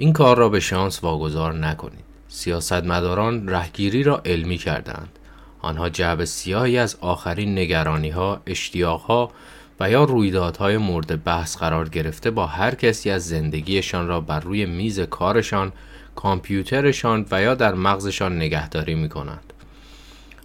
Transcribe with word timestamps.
این 0.00 0.12
کار 0.12 0.36
را 0.36 0.48
به 0.48 0.60
شانس 0.60 1.04
واگذار 1.04 1.54
نکنید 1.54 2.04
سیاستمداران 2.28 3.48
رهگیری 3.48 4.02
را 4.02 4.22
علمی 4.24 4.58
کردند 4.58 5.18
آنها 5.60 5.88
جعب 5.88 6.24
سیاهی 6.24 6.78
از 6.78 6.96
آخرین 7.00 7.58
نگرانی 7.58 8.10
ها، 8.10 8.40
و 9.80 9.90
یا 9.90 10.04
رویدادهای 10.04 10.76
مورد 10.76 11.24
بحث 11.24 11.56
قرار 11.56 11.88
گرفته 11.88 12.30
با 12.30 12.46
هر 12.46 12.74
کسی 12.74 13.10
از 13.10 13.28
زندگیشان 13.28 14.08
را 14.08 14.20
بر 14.20 14.40
روی 14.40 14.66
میز 14.66 15.00
کارشان، 15.00 15.72
کامپیوترشان 16.14 17.26
و 17.30 17.42
یا 17.42 17.54
در 17.54 17.74
مغزشان 17.74 18.36
نگهداری 18.36 18.94
می 18.94 19.08
کنند. 19.08 19.52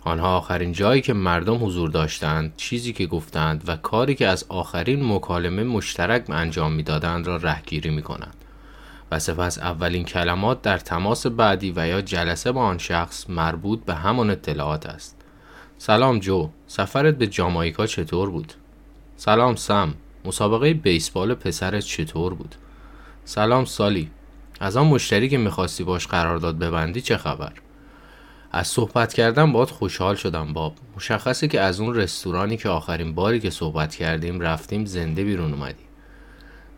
آنها 0.04 0.38
آخرین 0.38 0.72
جایی 0.72 1.02
که 1.02 1.14
مردم 1.14 1.66
حضور 1.66 1.90
داشتند، 1.90 2.54
چیزی 2.58 2.94
که 2.94 3.06
گفتند 3.06 3.64
و 3.68 3.76
کاری 3.76 4.16
که 4.16 4.28
از 4.28 4.46
آخرین 4.50 5.14
مکالمه 5.14 5.64
مشترک 5.64 6.30
انجام 6.30 6.74
می‌دادند 6.74 7.28
را 7.28 7.38
رهگیری 7.38 7.90
می 7.90 8.02
کنند. 8.02 8.36
و 9.14 9.20
سپس 9.20 9.58
اولین 9.58 10.04
کلمات 10.06 10.62
در 10.62 10.78
تماس 10.78 11.28
بعدی 11.28 11.74
و 11.76 11.88
یا 11.88 12.02
جلسه 12.02 12.52
با 12.52 12.62
آن 12.62 12.78
شخص 12.78 13.30
مربوط 13.30 13.86
به 13.86 13.94
همان 13.94 14.30
اطلاعات 14.30 14.86
است. 14.86 15.22
سلام 15.78 16.20
جو، 16.20 16.50
سفرت 16.68 17.18
به 17.18 17.28
جامایکا 17.28 17.86
چطور 17.86 18.30
بود؟ 18.30 18.54
سلام 19.18 19.56
سم، 19.56 19.94
مسابقه 20.26 20.74
بیسبال 20.74 21.34
پسرت 21.34 21.84
چطور 21.84 22.34
بود؟ 22.34 22.56
سلام 23.26 23.66
سالی، 23.66 24.12
از 24.60 24.78
آن 24.78 24.88
مشتری 24.88 25.30
که 25.30 25.38
می‌خواستی 25.38 25.84
باش 25.84 26.08
قرارداد 26.08 26.58
ببندی 26.58 27.02
چه 27.02 27.18
خبر؟ 27.18 27.54
از 28.52 28.68
صحبت 28.68 29.14
کردن 29.14 29.52
باید 29.52 29.70
خوشحال 29.70 30.16
شدم 30.16 30.54
باب 30.54 30.74
مشخصه 30.96 31.48
که 31.48 31.62
از 31.62 31.80
اون 31.80 31.96
رستورانی 31.96 32.58
که 32.58 32.70
آخرین 32.70 33.16
باری 33.16 33.40
که 33.40 33.50
صحبت 33.50 33.96
کردیم 33.96 34.40
رفتیم 34.40 34.86
زنده 34.86 35.24
بیرون 35.24 35.54
اومدی 35.54 35.84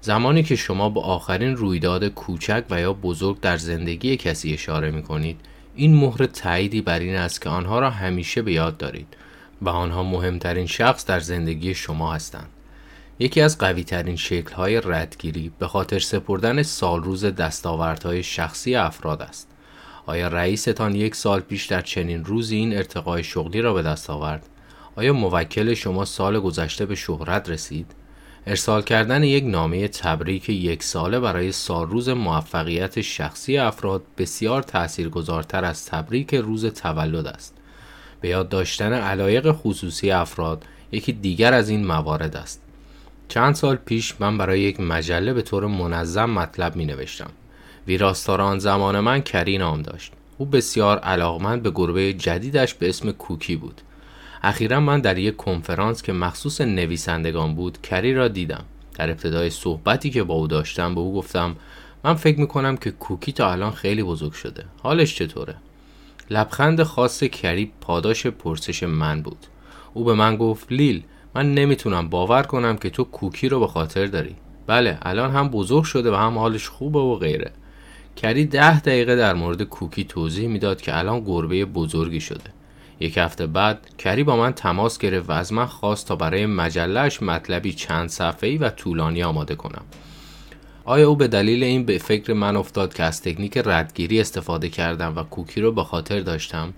زمانی 0.05 0.43
که 0.43 0.55
شما 0.55 0.89
به 0.89 1.01
آخرین 1.01 1.55
رویداد 1.55 2.07
کوچک 2.07 2.63
و 2.69 2.81
یا 2.81 2.93
بزرگ 2.93 3.39
در 3.39 3.57
زندگی 3.57 4.17
کسی 4.17 4.53
اشاره 4.53 4.91
می 4.91 5.03
کنید 5.03 5.41
این 5.75 5.95
مهر 5.95 6.25
تاییدی 6.25 6.81
بر 6.81 6.99
این 6.99 7.15
است 7.15 7.41
که 7.41 7.49
آنها 7.49 7.79
را 7.79 7.89
همیشه 7.89 8.41
به 8.41 8.53
یاد 8.53 8.77
دارید 8.77 9.07
و 9.61 9.69
آنها 9.69 10.03
مهمترین 10.03 10.65
شخص 10.65 11.05
در 11.05 11.19
زندگی 11.19 11.75
شما 11.75 12.13
هستند 12.13 12.49
یکی 13.19 13.41
از 13.41 13.57
قوی 13.57 13.83
ترین 13.83 14.15
شکل 14.15 14.53
های 14.53 14.81
ردگیری 14.81 15.51
به 15.59 15.67
خاطر 15.67 15.99
سپردن 15.99 16.63
سال 16.63 17.03
روز 17.03 17.25
دستاوردهای 17.25 18.23
شخصی 18.23 18.75
افراد 18.75 19.21
است 19.21 19.47
آیا 20.05 20.27
رئیستان 20.27 20.95
یک 20.95 21.15
سال 21.15 21.39
پیش 21.39 21.65
در 21.65 21.81
چنین 21.81 22.25
روزی 22.25 22.55
این 22.55 22.77
ارتقای 22.77 23.23
شغلی 23.23 23.61
را 23.61 23.73
به 23.73 23.81
دست 23.81 24.09
آورد؟ 24.09 24.45
آیا 24.95 25.13
موکل 25.13 25.73
شما 25.73 26.05
سال 26.05 26.39
گذشته 26.39 26.85
به 26.85 26.95
شهرت 26.95 27.49
رسید؟ 27.49 28.04
ارسال 28.47 28.81
کردن 28.81 29.23
یک 29.23 29.43
نامه 29.43 29.87
تبریک 29.87 30.49
یک 30.49 30.83
ساله 30.83 31.19
برای 31.19 31.51
سالروز 31.51 32.09
موفقیت 32.09 33.01
شخصی 33.01 33.57
افراد 33.57 34.03
بسیار 34.17 34.63
تاثیرگذارتر 34.63 35.65
از 35.65 35.85
تبریک 35.85 36.35
روز 36.35 36.65
تولد 36.65 37.27
است. 37.27 37.57
به 38.21 38.29
یاد 38.29 38.49
داشتن 38.49 38.93
علایق 38.93 39.51
خصوصی 39.51 40.11
افراد 40.11 40.63
یکی 40.91 41.11
دیگر 41.11 41.53
از 41.53 41.69
این 41.69 41.85
موارد 41.85 42.35
است. 42.35 42.61
چند 43.27 43.55
سال 43.55 43.75
پیش 43.75 44.15
من 44.19 44.37
برای 44.37 44.59
یک 44.59 44.79
مجله 44.79 45.33
به 45.33 45.41
طور 45.41 45.67
منظم 45.67 46.29
مطلب 46.29 46.75
می 46.75 46.85
نوشتم. 46.85 47.31
ویراستار 47.87 48.41
آن 48.41 48.59
زمان 48.59 48.99
من 48.99 49.21
کری 49.21 49.57
نام 49.57 49.81
داشت. 49.81 50.11
او 50.37 50.45
بسیار 50.45 50.99
علاقمند 50.99 51.63
به 51.63 51.71
گربه 51.75 52.13
جدیدش 52.13 52.73
به 52.73 52.89
اسم 52.89 53.11
کوکی 53.11 53.55
بود. 53.55 53.81
اخیرا 54.47 54.79
من 54.79 55.01
در 55.01 55.17
یک 55.17 55.37
کنفرانس 55.37 56.01
که 56.01 56.13
مخصوص 56.13 56.61
نویسندگان 56.61 57.55
بود 57.55 57.81
کری 57.81 58.13
را 58.13 58.27
دیدم. 58.27 58.63
در 58.95 59.09
ابتدای 59.09 59.49
صحبتی 59.49 60.09
که 60.09 60.23
با 60.23 60.33
او 60.33 60.47
داشتم 60.47 60.95
به 60.95 61.01
او 61.01 61.15
گفتم 61.15 61.55
من 62.03 62.13
فکر 62.13 62.39
می‌کنم 62.39 62.77
که 62.77 62.91
کوکی 62.91 63.31
تا 63.31 63.51
الان 63.51 63.71
خیلی 63.71 64.03
بزرگ 64.03 64.31
شده. 64.33 64.65
حالش 64.83 65.15
چطوره؟ 65.15 65.55
لبخند 66.29 66.83
خاص 66.83 67.23
کری 67.23 67.71
پاداش 67.81 68.27
پرسش 68.27 68.83
من 68.83 69.21
بود. 69.21 69.37
او 69.93 70.03
به 70.03 70.13
من 70.13 70.37
گفت 70.37 70.71
لیل 70.71 71.03
من 71.35 71.53
نمی‌تونم 71.53 72.09
باور 72.09 72.43
کنم 72.43 72.77
که 72.77 72.89
تو 72.89 73.03
کوکی 73.03 73.49
رو 73.49 73.59
به 73.59 73.67
خاطر 73.67 74.05
داری. 74.05 74.35
بله 74.67 74.97
الان 75.01 75.31
هم 75.31 75.49
بزرگ 75.49 75.83
شده 75.83 76.11
و 76.11 76.15
هم 76.15 76.37
حالش 76.37 76.69
خوبه 76.69 76.99
و 76.99 77.15
غیره. 77.15 77.51
کری 78.15 78.45
ده 78.45 78.79
دقیقه 78.79 79.15
در 79.15 79.33
مورد 79.33 79.63
کوکی 79.63 80.03
توضیح 80.03 80.47
می‌داد 80.47 80.81
که 80.81 80.97
الان 80.97 81.19
گربه 81.19 81.65
بزرگی 81.65 82.21
شده. 82.21 82.55
یک 82.99 83.17
هفته 83.17 83.47
بعد 83.47 83.97
کری 83.97 84.23
با 84.23 84.37
من 84.37 84.51
تماس 84.51 84.97
گرفت 84.97 85.29
و 85.29 85.33
از 85.33 85.53
من 85.53 85.65
خواست 85.65 86.07
تا 86.07 86.15
برای 86.15 86.45
مجلش 86.45 87.23
مطلبی 87.23 87.73
چند 87.73 88.09
صفحه‌ای 88.09 88.57
و 88.57 88.69
طولانی 88.69 89.23
آماده 89.23 89.55
کنم. 89.55 89.83
آیا 90.85 91.09
او 91.09 91.15
به 91.15 91.27
دلیل 91.27 91.63
این 91.63 91.85
به 91.85 91.97
فکر 91.97 92.33
من 92.33 92.55
افتاد 92.55 92.93
که 92.93 93.03
از 93.03 93.21
تکنیک 93.21 93.57
ردگیری 93.57 94.21
استفاده 94.21 94.69
کردم 94.69 95.13
و 95.15 95.23
کوکی 95.23 95.61
رو 95.61 95.71
به 95.71 95.83
خاطر 95.83 96.19
داشتم؟ 96.19 96.73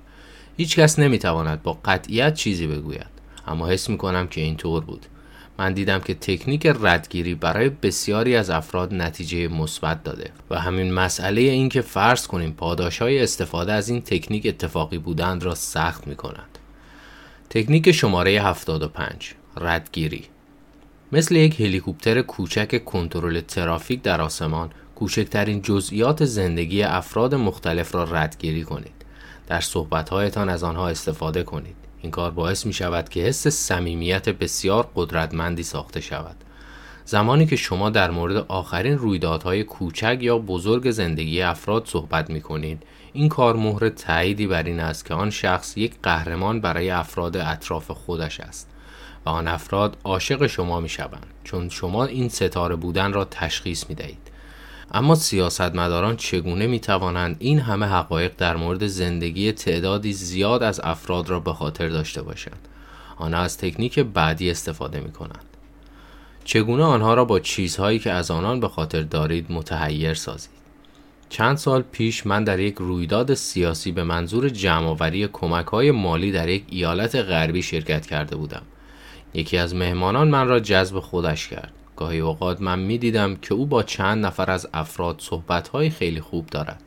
هیچ 0.58 0.80
کس 0.80 1.00
نمی‌تواند 1.00 1.64
با 1.64 1.78
قطعیت 1.86 2.34
چیزی 2.34 2.68
بگوید 2.68 3.08
اما 3.48 3.68
حس 3.68 3.90
می 3.90 3.98
کنم 3.98 4.28
که 4.28 4.42
اینطور 4.42 4.84
بود 4.84 5.06
من 5.60 5.74
دیدم 5.74 6.00
که 6.00 6.14
تکنیک 6.14 6.68
ردگیری 6.82 7.36
برای 7.36 7.70
بسیاری 7.70 8.36
از 8.36 8.50
افراد 8.50 8.94
نتیجه 8.94 9.48
مثبت 9.48 10.04
داده 10.04 10.32
و 10.50 10.60
همین 10.60 10.94
مسئله 10.94 11.42
این 11.42 11.70
که 11.70 11.82
فرض 11.82 12.28
کنیم 12.28 12.52
پاداش 12.52 13.02
های 13.02 13.24
استفاده 13.24 13.74
از 13.74 13.90
این 13.90 14.02
تکنیک 14.02 14.46
اتفاقی 14.46 14.98
بودند 14.98 15.44
را 15.44 15.56
سخت 15.56 16.08
می 16.08 16.16
کند. 16.16 16.58
تکنیک 17.50 17.92
شماره 17.92 18.42
75 18.42 19.34
ردگیری. 19.58 20.24
مثل 21.12 21.36
یک 21.36 21.62
هلیکوپتر 21.62 22.22
کوچک 22.22 22.86
کنترل 22.86 23.42
ترافیک 23.42 24.02
در 24.02 24.22
آسمان 24.22 24.70
کوچکترین 24.96 25.62
جزئیات 25.62 26.26
زندگی 26.26 26.84
افراد 26.84 27.36
مختلف 27.36 27.96
را 27.96 28.04
ردگیری 28.04 28.64
کنید. 28.64 29.06
در 29.48 29.62
صحبتهایتان 29.62 30.50
از 30.50 30.64
آنها 30.64 30.90
استفاده 30.90 31.44
کنید. 31.44 31.87
این 32.02 32.12
کار 32.12 32.32
باعث 32.32 32.66
می 32.66 32.74
شود 32.74 33.10
که 33.10 33.20
حس 33.20 33.48
صمیمیت 33.48 34.30
بسیار 34.30 34.90
قدرتمندی 34.96 35.64
ساخته 35.64 36.02
شود. 36.02 36.36
زمانی 37.06 37.46
که 37.46 37.56
شما 37.56 37.90
در 37.90 38.12
مورد 38.12 38.46
آخرین 38.48 38.98
رویدادهای 38.98 39.64
کوچک 39.64 40.18
یا 40.22 40.38
بزرگ 40.38 40.92
زندگی 40.92 41.42
افراد 41.42 41.86
صحبت 41.86 42.30
می 42.30 42.42
کنید 42.42 42.84
این 43.14 43.30
کار 43.30 43.56
مهر 43.56 43.90
تاییدی 43.90 44.48
بر 44.48 44.64
این 44.64 44.80
است 44.80 45.06
که 45.06 45.14
آن 45.14 45.30
شخص 45.30 45.78
یک 45.78 45.94
قهرمان 46.04 46.62
برای 46.62 46.90
افراد 46.90 47.38
اطراف 47.38 47.92
خودش 47.92 48.40
است 48.40 48.70
و 49.26 49.30
آن 49.30 49.48
افراد 49.48 49.98
عاشق 50.04 50.48
شما 50.48 50.80
می 50.80 50.90
شوند 50.90 51.26
چون 51.44 51.70
شما 51.70 52.06
این 52.06 52.30
ستاره 52.30 52.76
بودن 52.76 53.14
را 53.14 53.26
تشخیص 53.26 53.90
می 53.90 53.96
دهید. 53.96 54.37
اما 54.92 55.16
سیاستمداران 55.16 56.16
چگونه 56.16 56.68
می 56.68 56.80
توانند 56.80 57.36
این 57.40 57.60
همه 57.60 57.86
حقایق 57.86 58.32
در 58.38 58.56
مورد 58.56 58.88
زندگی 58.88 59.52
تعدادی 59.52 60.14
زیاد 60.14 60.64
از 60.64 60.82
افراد 60.84 61.30
را 61.30 61.40
به 61.40 61.54
خاطر 61.54 61.88
داشته 61.88 62.22
باشند؟ 62.22 62.68
آنها 63.18 63.42
از 63.42 63.58
تکنیک 63.58 64.00
بعدی 64.00 64.52
استفاده 64.52 65.00
می 65.00 65.12
کنند 65.12 65.46
چگونه 66.44 66.84
آنها 66.84 67.14
را 67.14 67.26
با 67.26 67.40
چیزهایی 67.40 68.00
که 68.00 68.12
از 68.12 68.32
آنان 68.32 68.60
به 68.60 68.68
خاطر 68.68 69.02
دارید 69.02 69.52
متحیر 69.52 70.14
سازید؟ 70.14 70.58
چند 71.30 71.58
سال 71.58 71.82
پیش 71.82 72.28
من 72.28 72.44
در 72.44 72.60
یک 72.60 72.76
رویداد 72.76 73.34
سیاسی 73.34 73.92
به 73.92 74.04
منظور 74.04 74.50
جمعآوری 74.50 75.28
کمک 75.28 75.66
های 75.66 75.92
مالی 75.92 76.32
در 76.32 76.50
یک 76.50 76.64
ایالت 76.70 77.16
غربی 77.16 77.62
شرکت 77.62 78.06
کرده 78.06 78.36
بودم. 78.36 78.62
یکی 79.34 79.58
از 79.58 79.76
مهمانان 79.76 80.28
من 80.28 80.48
را 80.48 80.60
جذب 80.60 81.00
خودش 81.00 81.48
کرد. 81.48 81.74
گاهی 81.98 82.20
اوقات 82.20 82.62
من 82.62 82.80
می 82.80 82.98
دیدم 82.98 83.36
که 83.36 83.54
او 83.54 83.66
با 83.66 83.84
چند 83.84 84.26
نفر 84.26 84.52
از 84.52 84.68
افراد 84.74 85.16
صحبتهای 85.20 85.90
خیلی 85.90 86.22
خوب 86.22 86.46
دارد 86.46 86.82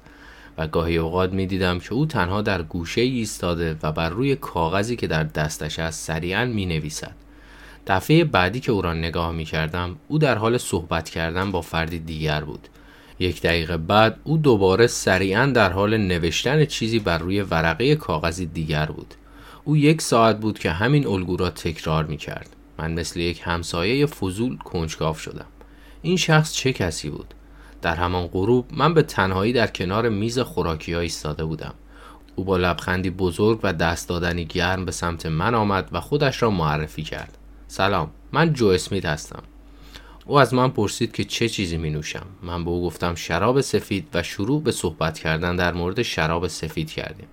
و 0.58 0.66
گاهی 0.66 0.96
اوقات 0.96 1.32
می 1.32 1.46
دیدم 1.46 1.78
که 1.78 1.92
او 1.92 2.06
تنها 2.06 2.42
در 2.42 2.62
گوشه 2.62 3.00
ایستاده 3.00 3.76
و 3.82 3.92
بر 3.92 4.10
روی 4.10 4.36
کاغذی 4.36 4.96
که 4.96 5.06
در 5.06 5.24
دستش 5.24 5.78
است 5.78 6.06
سریعا 6.06 6.44
می 6.44 6.66
نویسد. 6.66 7.14
دفعه 7.86 8.24
بعدی 8.24 8.60
که 8.60 8.72
او 8.72 8.82
را 8.82 8.94
نگاه 8.94 9.32
می 9.32 9.44
کردم 9.44 9.96
او 10.08 10.18
در 10.18 10.38
حال 10.38 10.58
صحبت 10.58 11.10
کردن 11.10 11.50
با 11.50 11.60
فردی 11.60 11.98
دیگر 11.98 12.44
بود. 12.44 12.68
یک 13.18 13.42
دقیقه 13.42 13.76
بعد 13.76 14.16
او 14.24 14.38
دوباره 14.38 14.86
سریعا 14.86 15.46
در 15.46 15.72
حال 15.72 15.96
نوشتن 15.96 16.64
چیزی 16.64 16.98
بر 16.98 17.18
روی 17.18 17.42
ورقه 17.42 17.96
کاغذی 17.96 18.46
دیگر 18.46 18.86
بود. 18.86 19.14
او 19.64 19.76
یک 19.76 20.02
ساعت 20.02 20.40
بود 20.40 20.58
که 20.58 20.70
همین 20.70 21.06
الگو 21.06 21.36
را 21.36 21.50
تکرار 21.50 22.04
می 22.04 22.16
کرد. 22.16 22.56
من 22.80 22.92
مثل 22.92 23.20
یک 23.20 23.40
همسایه 23.44 24.06
فضول 24.06 24.56
کنجکاو 24.56 25.14
شدم. 25.14 25.46
این 26.02 26.16
شخص 26.16 26.52
چه 26.52 26.72
کسی 26.72 27.10
بود؟ 27.10 27.34
در 27.82 27.94
همان 27.94 28.26
غروب 28.26 28.66
من 28.72 28.94
به 28.94 29.02
تنهایی 29.02 29.52
در 29.52 29.66
کنار 29.66 30.08
میز 30.08 30.38
خوراکی 30.38 30.92
ها 30.92 31.00
ایستاده 31.00 31.44
بودم. 31.44 31.74
او 32.36 32.44
با 32.44 32.56
لبخندی 32.56 33.10
بزرگ 33.10 33.60
و 33.62 33.72
دست 33.72 34.08
دادنی 34.08 34.44
گرم 34.44 34.84
به 34.84 34.92
سمت 34.92 35.26
من 35.26 35.54
آمد 35.54 35.88
و 35.92 36.00
خودش 36.00 36.42
را 36.42 36.50
معرفی 36.50 37.02
کرد. 37.02 37.38
سلام 37.68 38.10
من 38.32 38.52
جو 38.52 38.66
اسمیت 38.66 39.04
هستم. 39.04 39.42
او 40.26 40.40
از 40.40 40.54
من 40.54 40.68
پرسید 40.68 41.12
که 41.12 41.24
چه 41.24 41.48
چیزی 41.48 41.76
می 41.76 41.90
نوشم. 41.90 42.26
من 42.42 42.64
به 42.64 42.70
او 42.70 42.86
گفتم 42.86 43.14
شراب 43.14 43.60
سفید 43.60 44.08
و 44.14 44.22
شروع 44.22 44.62
به 44.62 44.72
صحبت 44.72 45.18
کردن 45.18 45.56
در 45.56 45.72
مورد 45.72 46.02
شراب 46.02 46.46
سفید 46.46 46.90
کردیم. 46.90 47.28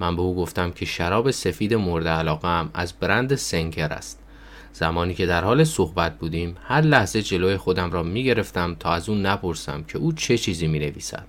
من 0.00 0.16
به 0.16 0.22
او 0.22 0.36
گفتم 0.36 0.70
که 0.70 0.84
شراب 0.84 1.30
سفید 1.30 1.74
مورد 1.74 2.08
علاقه 2.08 2.48
هم 2.48 2.70
از 2.74 2.92
برند 2.92 3.34
سنکر 3.34 3.92
است. 3.92 4.25
زمانی 4.78 5.14
که 5.14 5.26
در 5.26 5.44
حال 5.44 5.64
صحبت 5.64 6.18
بودیم 6.18 6.56
هر 6.64 6.80
لحظه 6.80 7.22
جلوی 7.22 7.56
خودم 7.56 7.90
را 7.90 8.02
می 8.02 8.24
گرفتم 8.24 8.76
تا 8.80 8.90
از 8.90 9.08
اون 9.08 9.26
نپرسم 9.26 9.84
که 9.88 9.98
او 9.98 10.12
چه 10.12 10.38
چیزی 10.38 10.66
می 10.66 10.78
نویسد. 10.78 11.26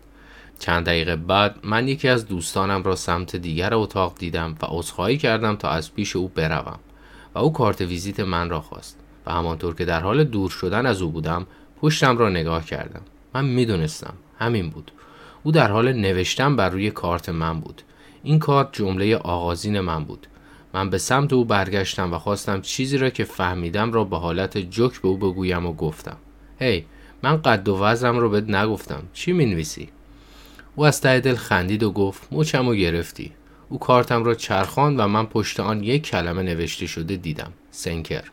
چند 0.59 0.85
دقیقه 0.85 1.15
بعد 1.15 1.55
من 1.63 1.87
یکی 1.87 2.07
از 2.07 2.27
دوستانم 2.27 2.83
را 2.83 2.95
سمت 2.95 3.35
دیگر 3.35 3.73
اتاق 3.73 4.15
دیدم 4.19 4.55
و 4.61 4.65
عذرخواهی 4.65 5.17
کردم 5.17 5.55
تا 5.55 5.69
از 5.69 5.93
پیش 5.93 6.15
او 6.15 6.27
بروم 6.27 6.79
و 7.35 7.39
او 7.39 7.53
کارت 7.53 7.81
ویزیت 7.81 8.19
من 8.19 8.49
را 8.49 8.61
خواست 8.61 8.99
و 9.25 9.31
همانطور 9.31 9.75
که 9.75 9.85
در 9.85 9.99
حال 10.01 10.23
دور 10.23 10.49
شدن 10.49 10.85
از 10.85 11.01
او 11.01 11.11
بودم 11.11 11.47
پشتم 11.81 12.17
را 12.17 12.29
نگاه 12.29 12.65
کردم. 12.65 13.01
من 13.33 13.45
می‌دونستم. 13.45 14.13
همین 14.39 14.69
بود. 14.69 14.91
او 15.43 15.51
در 15.51 15.71
حال 15.71 15.93
نوشتن 15.93 16.55
بر 16.55 16.69
روی 16.69 16.91
کارت 16.91 17.29
من 17.29 17.59
بود. 17.59 17.81
این 18.23 18.39
کارت 18.39 18.69
جمله 18.73 19.15
آغازین 19.17 19.79
من 19.79 20.03
بود. 20.03 20.27
من 20.77 20.89
به 20.89 20.97
سمت 20.97 21.33
او 21.33 21.45
برگشتم 21.45 22.13
و 22.13 22.17
خواستم 22.19 22.61
چیزی 22.61 22.97
را 22.97 23.09
که 23.09 23.23
فهمیدم 23.23 23.91
را 23.91 24.03
به 24.03 24.17
حالت 24.17 24.57
جوک 24.57 25.01
به 25.01 25.07
او 25.07 25.17
بگویم 25.17 25.65
و 25.65 25.73
گفتم. 25.73 26.17
هی 26.59 26.85
من 27.23 27.41
قد 27.41 27.67
و 27.67 27.77
وزم 27.79 28.17
رو 28.17 28.29
بهت 28.29 28.49
نگفتم. 28.49 29.03
چی 29.13 29.33
می‌نویسی 29.33 29.89
او 30.75 30.85
از 30.85 31.01
ته 31.01 31.19
دل 31.19 31.35
خندید 31.35 31.83
و 31.83 31.91
گفت 31.91 32.27
مچم 32.31 32.67
و 32.67 32.75
گرفتی. 32.75 33.31
او 33.69 33.79
کارتم 33.79 34.23
را 34.23 34.35
چرخان 34.35 34.97
و 34.97 35.07
من 35.07 35.25
پشت 35.25 35.59
آن 35.59 35.83
یک 35.83 36.03
کلمه 36.03 36.43
نوشته 36.43 36.87
شده 36.87 37.15
دیدم. 37.15 37.53
سنکر. 37.71 38.23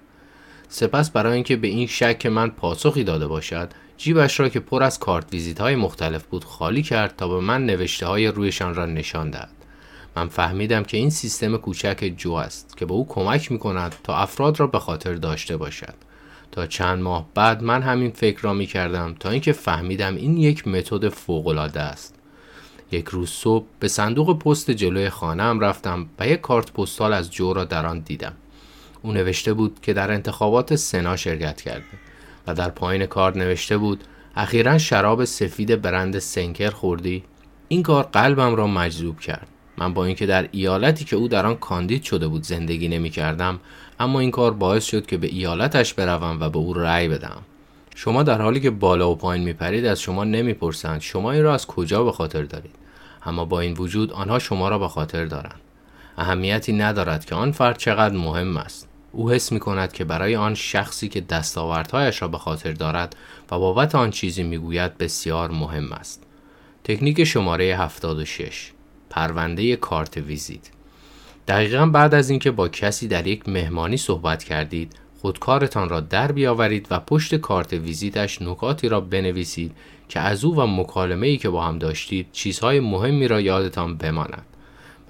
سپس 0.68 1.10
برای 1.10 1.34
اینکه 1.34 1.56
به 1.56 1.68
این 1.68 1.86
شک 1.86 2.26
من 2.26 2.50
پاسخی 2.50 3.04
داده 3.04 3.26
باشد 3.26 3.70
جیبش 3.96 4.40
را 4.40 4.48
که 4.48 4.60
پر 4.60 4.82
از 4.82 4.98
کارت 4.98 5.32
ویزیت 5.32 5.60
های 5.60 5.76
مختلف 5.76 6.24
بود 6.26 6.44
خالی 6.44 6.82
کرد 6.82 7.16
تا 7.16 7.28
به 7.28 7.40
من 7.40 7.66
نوشته 7.66 8.06
های 8.06 8.26
رویشان 8.26 8.74
را 8.74 8.86
نشان 8.86 9.30
دهد. 9.30 9.63
من 10.16 10.28
فهمیدم 10.28 10.82
که 10.82 10.96
این 10.96 11.10
سیستم 11.10 11.56
کوچک 11.56 12.14
جو 12.16 12.32
است 12.32 12.76
که 12.76 12.86
به 12.86 12.92
او 12.92 13.08
کمک 13.08 13.52
می 13.52 13.58
کند 13.58 13.94
تا 14.04 14.16
افراد 14.16 14.60
را 14.60 14.66
به 14.66 14.78
خاطر 14.78 15.14
داشته 15.14 15.56
باشد. 15.56 15.94
تا 16.52 16.66
چند 16.66 17.02
ماه 17.02 17.28
بعد 17.34 17.62
من 17.62 17.82
همین 17.82 18.10
فکر 18.10 18.42
را 18.42 18.52
می 18.52 18.66
کردم 18.66 19.14
تا 19.20 19.30
اینکه 19.30 19.52
فهمیدم 19.52 20.16
این 20.16 20.36
یک 20.36 20.68
متد 20.68 21.08
فوق 21.08 21.46
العاده 21.46 21.80
است. 21.80 22.14
یک 22.92 23.08
روز 23.08 23.30
صبح 23.30 23.64
به 23.80 23.88
صندوق 23.88 24.38
پست 24.38 24.70
جلوی 24.70 25.10
خانهام 25.10 25.60
رفتم 25.60 26.06
و 26.18 26.28
یک 26.28 26.40
کارت 26.40 26.72
پستال 26.72 27.12
از 27.12 27.30
جو 27.30 27.52
را 27.52 27.64
در 27.64 27.86
آن 27.86 28.00
دیدم. 28.00 28.32
او 29.02 29.12
نوشته 29.12 29.52
بود 29.52 29.78
که 29.82 29.92
در 29.92 30.10
انتخابات 30.10 30.76
سنا 30.76 31.16
شرکت 31.16 31.60
کرده 31.60 31.84
و 32.46 32.54
در 32.54 32.68
پایین 32.68 33.06
کارت 33.06 33.36
نوشته 33.36 33.78
بود 33.78 34.04
اخیرا 34.36 34.78
شراب 34.78 35.24
سفید 35.24 35.82
برند 35.82 36.18
سنکر 36.18 36.70
خوردی. 36.70 37.24
این 37.68 37.82
کار 37.82 38.04
قلبم 38.04 38.54
را 38.54 38.66
مجذوب 38.66 39.20
کرد. 39.20 39.48
من 39.76 39.94
با 39.94 40.04
اینکه 40.04 40.26
در 40.26 40.48
ایالتی 40.52 41.04
که 41.04 41.16
او 41.16 41.28
در 41.28 41.46
آن 41.46 41.56
کاندید 41.56 42.02
شده 42.02 42.28
بود 42.28 42.42
زندگی 42.42 42.88
نمی 42.88 43.10
کردم 43.10 43.60
اما 44.00 44.20
این 44.20 44.30
کار 44.30 44.54
باعث 44.54 44.84
شد 44.84 45.06
که 45.06 45.16
به 45.16 45.26
ایالتش 45.26 45.94
بروم 45.94 46.40
و 46.40 46.50
به 46.50 46.58
او 46.58 46.74
رأی 46.74 47.08
بدم. 47.08 47.42
شما 47.94 48.22
در 48.22 48.42
حالی 48.42 48.60
که 48.60 48.70
بالا 48.70 49.10
و 49.10 49.14
پایین 49.14 49.44
میپرید 49.44 49.86
از 49.86 50.00
شما 50.00 50.24
نمی‌پرسند 50.24 51.00
شما 51.00 51.32
این 51.32 51.42
را 51.42 51.54
از 51.54 51.66
کجا 51.66 52.04
به 52.04 52.12
خاطر 52.12 52.42
دارید؟ 52.42 52.74
اما 53.26 53.44
با 53.44 53.60
این 53.60 53.72
وجود 53.72 54.12
آنها 54.12 54.38
شما 54.38 54.68
را 54.68 54.78
به 54.78 54.88
خاطر 54.88 55.24
دارند. 55.24 55.60
اهمیتی 56.18 56.72
ندارد 56.72 57.24
که 57.24 57.34
آن 57.34 57.52
فرد 57.52 57.78
چقدر 57.78 58.16
مهم 58.16 58.56
است. 58.56 58.88
او 59.12 59.30
حس 59.30 59.52
می 59.52 59.60
کند 59.60 59.92
که 59.92 60.04
برای 60.04 60.36
آن 60.36 60.54
شخصی 60.54 61.08
که 61.08 61.20
دستاوردهایش 61.20 62.22
را 62.22 62.28
به 62.28 62.38
خاطر 62.38 62.72
دارد 62.72 63.16
و 63.50 63.58
بابت 63.58 63.94
آن 63.94 64.10
چیزی 64.10 64.42
می‌گوید 64.42 64.98
بسیار 64.98 65.50
مهم 65.50 65.92
است. 65.92 66.22
تکنیک 66.84 67.24
شماره 67.24 67.64
76 67.64 68.72
پرونده 69.14 69.76
کارت 69.76 70.16
ویزیت 70.16 70.70
دقیقا 71.48 71.86
بعد 71.86 72.14
از 72.14 72.30
اینکه 72.30 72.50
با 72.50 72.68
کسی 72.68 73.08
در 73.08 73.26
یک 73.26 73.48
مهمانی 73.48 73.96
صحبت 73.96 74.44
کردید 74.44 74.92
خودکارتان 75.20 75.88
را 75.88 76.00
در 76.00 76.32
بیاورید 76.32 76.86
و 76.90 77.00
پشت 77.00 77.34
کارت 77.34 77.72
ویزیتش 77.72 78.42
نکاتی 78.42 78.88
را 78.88 79.00
بنویسید 79.00 79.72
که 80.08 80.20
از 80.20 80.44
او 80.44 80.56
و 80.56 80.66
مکالمه 80.66 81.26
ای 81.26 81.36
که 81.36 81.48
با 81.48 81.64
هم 81.64 81.78
داشتید 81.78 82.26
چیزهای 82.32 82.80
مهمی 82.80 83.28
را 83.28 83.40
یادتان 83.40 83.96
بماند 83.96 84.46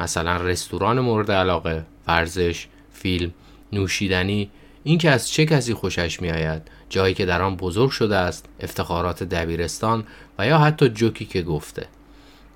مثلا 0.01 0.37
رستوران 0.37 1.01
مورد 1.01 1.31
علاقه، 1.31 1.85
ورزش، 2.07 2.67
فیلم، 2.93 3.31
نوشیدنی، 3.73 4.51
اینکه 4.85 5.11
از 5.11 5.31
چه 5.31 5.47
کسی 5.47 5.75
خوشش 5.75 6.23
میآید، 6.23 6.63
جایی 6.89 7.15
که 7.15 7.27
در 7.27 7.43
آن 7.43 7.57
بزرگ 7.57 7.91
شده 7.91 8.17
است، 8.17 8.49
افتخارات 8.61 9.23
دبیرستان 9.23 10.05
و 10.39 10.47
یا 10.47 10.59
حتی 10.59 10.89
جوکی 10.89 11.25
که 11.25 11.43
گفته. 11.43 11.87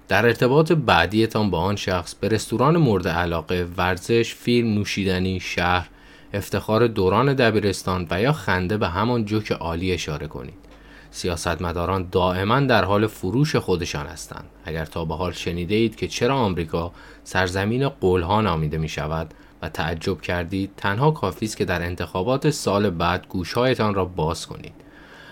در 0.08 0.26
ارتباط 0.26 0.72
بعدیتان 0.72 1.50
با 1.50 1.60
آن 1.60 1.76
شخص 1.76 2.14
به 2.14 2.28
رستوران 2.28 2.76
مورد 2.76 3.08
علاقه، 3.08 3.66
ورزش، 3.76 4.34
فیلم، 4.34 4.75
نوشیدنی، 4.75 5.40
شهر، 5.40 5.88
افتخار 6.34 6.87
دوران 6.87 7.34
دبیرستان 7.34 8.06
و 8.10 8.20
یا 8.20 8.32
خنده 8.32 8.76
به 8.76 8.88
همان 8.88 9.25
جوک 9.25 9.52
عالی 9.52 9.93
اشاره 9.93 10.26
کنید. 10.26 10.69
سیاستمداران 11.10 12.08
دائما 12.12 12.60
در 12.60 12.84
حال 12.84 13.06
فروش 13.06 13.56
خودشان 13.56 14.06
هستند 14.06 14.44
اگر 14.64 14.84
تا 14.84 15.05
به 15.05 15.14
حال 15.14 15.32
شنیده 15.32 15.75
اید 15.75 15.96
که 15.96 16.08
چرا 16.08 16.34
آمریکا 16.34 16.93
سرزمین 17.25 17.88
قولها 17.88 18.40
نامیده 18.40 18.78
می 18.78 18.88
شود 18.88 19.34
و 19.62 19.69
تعجب 19.69 20.20
کردید 20.20 20.70
تنها 20.76 21.11
کافی 21.11 21.46
است 21.46 21.56
که 21.56 21.64
در 21.64 21.82
انتخابات 21.82 22.50
سال 22.50 22.90
بعد 22.90 23.26
گوشهایتان 23.28 23.94
را 23.94 24.04
باز 24.04 24.46
کنید 24.46 24.72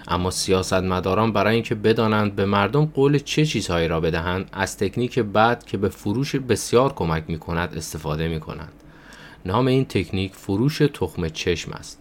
اما 0.08 0.30
سیاستمداران 0.30 1.32
برای 1.32 1.54
اینکه 1.54 1.74
بدانند 1.74 2.36
به 2.36 2.44
مردم 2.44 2.84
قول 2.84 3.18
چه 3.18 3.46
چیزهایی 3.46 3.88
را 3.88 4.00
بدهند 4.00 4.48
از 4.52 4.76
تکنیک 4.76 5.18
بعد 5.18 5.64
که 5.64 5.76
به 5.76 5.88
فروش 5.88 6.36
بسیار 6.36 6.92
کمک 6.92 7.24
می 7.28 7.38
کند 7.38 7.74
استفاده 7.76 8.28
می 8.28 8.40
کنند 8.40 8.72
نام 9.46 9.66
این 9.66 9.84
تکنیک 9.84 10.34
فروش 10.34 10.78
تخم 10.78 11.28
چشم 11.28 11.72
است. 11.72 12.00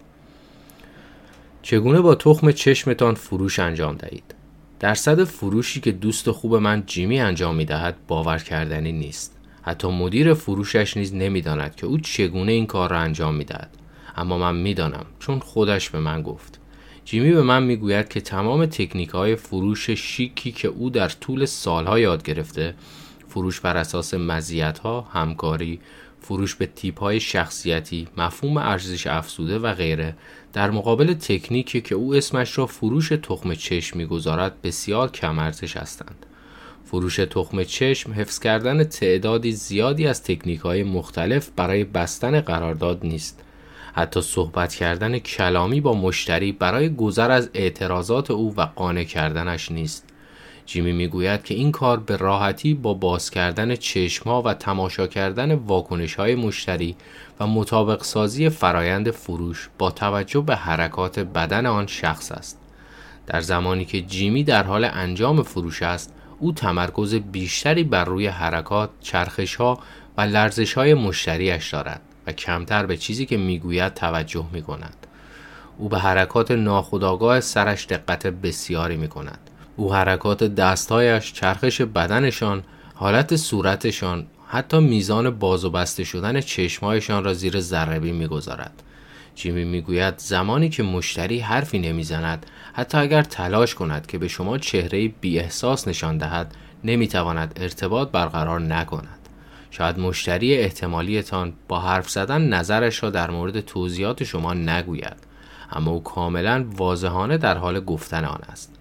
چگونه 1.62 2.00
با 2.00 2.14
تخم 2.14 2.50
چشمتان 2.50 3.14
فروش 3.14 3.58
انجام 3.58 3.96
دهید؟ 3.96 4.34
درصد 4.80 5.24
فروشی 5.24 5.80
که 5.80 5.92
دوست 5.92 6.30
خوب 6.30 6.54
من 6.54 6.82
جیمی 6.86 7.20
انجام 7.20 7.56
می 7.56 7.64
دهد 7.64 7.96
باور 8.08 8.38
کردنی 8.38 8.92
نیست. 8.92 9.36
حتی 9.62 9.88
مدیر 9.88 10.34
فروشش 10.34 10.96
نیز 10.96 11.14
نمی‌داند 11.14 11.74
که 11.74 11.86
او 11.86 11.98
چگونه 11.98 12.52
این 12.52 12.66
کار 12.66 12.90
را 12.90 12.98
انجام 12.98 13.34
می 13.34 13.44
دهد 13.44 13.70
اما 14.16 14.38
من 14.38 14.56
می‌دانم 14.56 15.06
چون 15.18 15.38
خودش 15.38 15.90
به 15.90 16.00
من 16.00 16.22
گفت. 16.22 16.55
جیمی 17.06 17.32
به 17.32 17.42
من 17.42 17.62
می‌گوید 17.62 18.08
که 18.08 18.20
تمام 18.20 18.66
تکنیک 18.66 19.08
های 19.08 19.36
فروش 19.36 19.90
شیکی 19.90 20.52
که 20.52 20.68
او 20.68 20.90
در 20.90 21.08
طول 21.08 21.44
سالها 21.44 21.98
یاد 21.98 22.22
گرفته 22.22 22.74
فروش 23.28 23.60
بر 23.60 23.76
اساس 23.76 24.14
مزیت 24.14 24.78
ها، 24.78 25.00
همکاری، 25.00 25.80
فروش 26.20 26.54
به 26.54 26.66
تیپ 26.66 27.00
های 27.00 27.20
شخصیتی، 27.20 28.08
مفهوم 28.16 28.56
ارزش 28.56 29.06
افزوده 29.06 29.58
و 29.58 29.74
غیره 29.74 30.16
در 30.52 30.70
مقابل 30.70 31.14
تکنیکی 31.14 31.80
که 31.80 31.94
او 31.94 32.14
اسمش 32.14 32.58
را 32.58 32.66
فروش 32.66 33.08
تخم 33.08 33.54
چشم 33.54 33.98
می‌گذارد 33.98 34.62
بسیار 34.62 35.10
کم 35.10 35.38
ارزش 35.38 35.76
هستند. 35.76 36.26
فروش 36.84 37.16
تخم 37.16 37.64
چشم 37.64 38.12
حفظ 38.12 38.38
کردن 38.38 38.84
تعدادی 38.84 39.52
زیادی 39.52 40.06
از 40.06 40.22
تکنیک 40.22 40.60
های 40.60 40.82
مختلف 40.82 41.50
برای 41.56 41.84
بستن 41.84 42.40
قرارداد 42.40 43.06
نیست. 43.06 43.42
حتی 43.98 44.20
صحبت 44.20 44.74
کردن 44.74 45.18
کلامی 45.18 45.80
با 45.80 45.94
مشتری 45.94 46.52
برای 46.52 46.94
گذر 46.94 47.30
از 47.30 47.50
اعتراضات 47.54 48.30
او 48.30 48.54
و 48.56 48.60
قانع 48.60 49.04
کردنش 49.04 49.72
نیست. 49.72 50.04
جیمی 50.66 50.92
می‌گوید 50.92 51.44
که 51.44 51.54
این 51.54 51.72
کار 51.72 52.00
به 52.00 52.16
راحتی 52.16 52.74
با 52.74 52.94
باز 52.94 53.30
کردن 53.30 53.76
چشما 53.76 54.42
و 54.42 54.54
تماشا 54.54 55.06
کردن 55.06 55.54
واکنش 55.54 56.14
های 56.14 56.34
مشتری 56.34 56.96
و 57.40 57.46
مطابق 57.46 58.02
سازی 58.02 58.48
فرایند 58.48 59.10
فروش 59.10 59.68
با 59.78 59.90
توجه 59.90 60.40
به 60.40 60.56
حرکات 60.56 61.18
بدن 61.18 61.66
آن 61.66 61.86
شخص 61.86 62.32
است. 62.32 62.58
در 63.26 63.40
زمانی 63.40 63.84
که 63.84 64.02
جیمی 64.02 64.44
در 64.44 64.62
حال 64.62 64.84
انجام 64.84 65.42
فروش 65.42 65.82
است، 65.82 66.14
او 66.38 66.52
تمرکز 66.52 67.14
بیشتری 67.14 67.84
بر 67.84 68.04
روی 68.04 68.26
حرکات، 68.26 68.90
چرخش 69.00 69.54
ها 69.54 69.78
و 70.16 70.20
لرزش 70.20 70.74
های 70.74 70.94
مشتریش 70.94 71.70
دارد 71.70 72.00
و 72.26 72.32
کمتر 72.32 72.86
به 72.86 72.96
چیزی 72.96 73.26
که 73.26 73.36
می‌گوید 73.36 73.94
توجه 73.94 74.46
می 74.52 74.62
کند. 74.62 75.06
او 75.78 75.88
به 75.88 75.98
حرکات 75.98 76.50
ناخودآگاه 76.50 77.40
سرش 77.40 77.86
دقت 77.86 78.26
بسیاری 78.26 78.96
می 78.96 79.08
کند. 79.08 79.38
او 79.76 79.94
حرکات 79.94 80.44
دستهایش، 80.44 81.32
چرخش 81.32 81.80
بدنشان، 81.82 82.62
حالت 82.94 83.36
صورتشان، 83.36 84.26
حتی 84.48 84.78
میزان 84.78 85.30
باز 85.30 85.64
و 85.64 85.70
بسته 85.70 86.04
شدن 86.04 86.40
چشمهایشان 86.40 87.24
را 87.24 87.34
زیر 87.34 87.60
ذربی 87.60 88.12
می‌گذارد. 88.12 88.82
جیمی 89.34 89.64
می‌گوید 89.64 90.14
زمانی 90.18 90.68
که 90.68 90.82
مشتری 90.82 91.38
حرفی 91.38 91.78
نمی‌زند 91.78 92.46
حتی 92.72 92.98
اگر 92.98 93.22
تلاش 93.22 93.74
کند 93.74 94.06
که 94.06 94.18
به 94.18 94.28
شما 94.28 94.58
چهره 94.58 95.08
بی 95.08 95.38
احساس 95.38 95.88
نشان 95.88 96.18
دهد 96.18 96.54
نمی‌تواند 96.84 97.58
ارتباط 97.60 98.10
برقرار 98.10 98.60
نکند. 98.60 99.15
شاید 99.70 99.98
مشتری 99.98 100.54
احتمالیتان 100.54 101.52
با 101.68 101.80
حرف 101.80 102.10
زدن 102.10 102.48
نظرش 102.48 103.02
را 103.02 103.10
در 103.10 103.30
مورد 103.30 103.60
توضیحات 103.60 104.24
شما 104.24 104.54
نگوید 104.54 105.16
اما 105.72 105.90
او 105.90 106.02
کاملا 106.02 106.66
واضحانه 106.76 107.38
در 107.38 107.58
حال 107.58 107.80
گفتن 107.80 108.24
آن 108.24 108.40
است. 108.48 108.72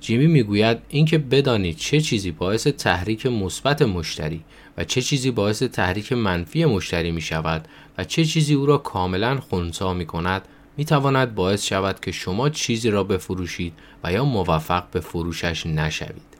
جیمی 0.00 0.26
می‌گوید 0.26 0.78
اینکه 0.88 1.18
بدانید 1.18 1.76
چه 1.76 2.00
چیزی 2.00 2.30
باعث 2.30 2.66
تحریک 2.66 3.26
مثبت 3.26 3.82
مشتری 3.82 4.44
و 4.78 4.84
چه 4.84 5.02
چیزی 5.02 5.30
باعث 5.30 5.62
تحریک 5.62 6.12
منفی 6.12 6.64
مشتری 6.64 7.10
می 7.10 7.20
شود 7.20 7.68
و 7.98 8.04
چه 8.04 8.24
چیزی 8.24 8.54
او 8.54 8.66
را 8.66 8.78
کاملا 8.78 9.40
خونسا 9.40 9.94
می 9.94 10.06
کند 10.06 10.48
می 10.76 10.84
تواند 10.84 11.34
باعث 11.34 11.66
شود 11.66 12.00
که 12.00 12.12
شما 12.12 12.48
چیزی 12.48 12.90
را 12.90 13.04
بفروشید 13.04 13.72
و 14.04 14.12
یا 14.12 14.24
موفق 14.24 14.84
به 14.90 15.00
فروشش 15.00 15.66
نشوید. 15.66 16.31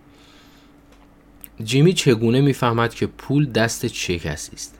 جیمی 1.64 1.92
چگونه 1.92 2.40
می‌فهمد 2.40 2.94
که 2.94 3.06
پول 3.06 3.46
دست 3.46 3.86
چه 3.86 4.18
کسی 4.18 4.52
است؟ 4.54 4.78